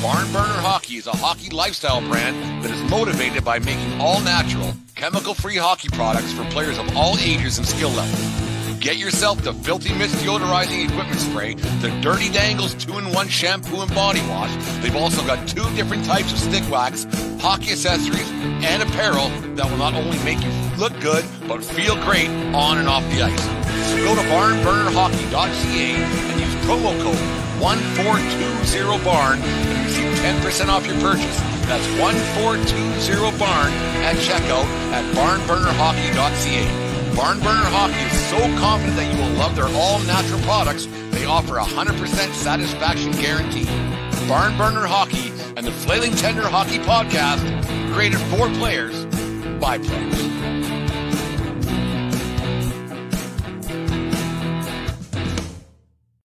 Barn 0.07 0.31
Burner 0.33 0.61
Hockey 0.62 0.99
is 0.99 1.09
a 1.09 1.16
hockey 1.16 1.51
lifestyle 1.51 2.01
brand 2.01 2.62
that 2.62 2.71
is 2.71 2.81
motivated 2.88 3.45
by 3.45 3.59
making 3.59 4.01
all 4.01 4.21
natural, 4.21 4.73
chemical 4.95 5.35
free 5.35 5.57
hockey 5.57 5.88
products 5.88 6.33
for 6.33 6.45
players 6.45 6.79
of 6.79 6.97
all 6.97 7.19
ages 7.19 7.59
and 7.59 7.66
skill 7.66 7.90
levels. 7.90 8.79
Get 8.79 8.99
yourself 8.99 9.42
the 9.42 9.53
Filthy 9.53 9.92
Mist 9.95 10.14
deodorizing 10.25 10.88
equipment 10.88 11.19
spray, 11.19 11.55
the 11.83 11.90
Dirty 12.03 12.31
Dangles 12.31 12.77
2-in-1 12.77 13.29
shampoo 13.29 13.81
and 13.81 13.92
body 13.97 14.21
wash. 14.29 14.55
They've 14.81 14.95
also 14.95 15.27
got 15.27 15.49
two 15.49 15.69
different 15.75 16.05
types 16.05 16.31
of 16.31 16.38
stick 16.38 16.62
wax, 16.71 17.05
hockey 17.40 17.73
accessories, 17.73 18.31
and 18.62 18.85
apparel 18.85 19.29
that 19.57 19.69
will 19.69 19.77
not 19.77 19.95
only 19.95 20.23
make 20.23 20.40
you 20.40 20.53
look 20.79 20.92
good, 21.01 21.25
but 21.49 21.64
feel 21.64 21.97
great 22.05 22.29
on 22.55 22.79
and 22.79 22.87
off 22.87 23.03
the 23.11 23.23
ice. 23.23 23.42
So 23.90 23.97
go 24.05 24.14
to 24.14 24.23
barnburnerhockey.ca 24.31 25.95
and 25.97 26.40
use 26.40 26.55
promo 26.64 26.95
code 27.03 27.47
1420barn 27.61 29.38
and 29.38 29.79
receive 29.79 29.86
10% 30.27 30.67
off 30.67 30.85
your 30.85 30.99
purchase. 30.99 31.39
That's 31.71 31.87
1420barn 32.03 33.71
at 34.03 34.17
checkout 34.17 34.67
at 34.91 35.05
barnburnerhockey.ca. 35.15 37.15
Barn 37.15 37.39
Burner 37.39 37.71
Hockey 37.71 37.95
is 37.95 38.19
so 38.29 38.39
confident 38.59 38.97
that 38.97 39.15
you 39.15 39.21
will 39.23 39.31
love 39.39 39.55
their 39.55 39.69
all-natural 39.69 40.41
products, 40.41 40.87
they 41.12 41.27
offer 41.27 41.59
a 41.59 41.62
100% 41.62 42.35
satisfaction 42.35 43.12
guarantee. 43.12 43.67
Barn 44.27 44.59
Burner 44.59 44.87
Hockey 44.87 45.31
and 45.57 45.65
the 45.65 45.71
Flailing 45.71 46.17
Tender 46.17 46.49
Hockey 46.49 46.81
Podcast, 46.81 47.47
created 47.95 48.19
for 48.19 48.49
players 48.59 49.05
by 49.61 49.79
players. 49.79 50.36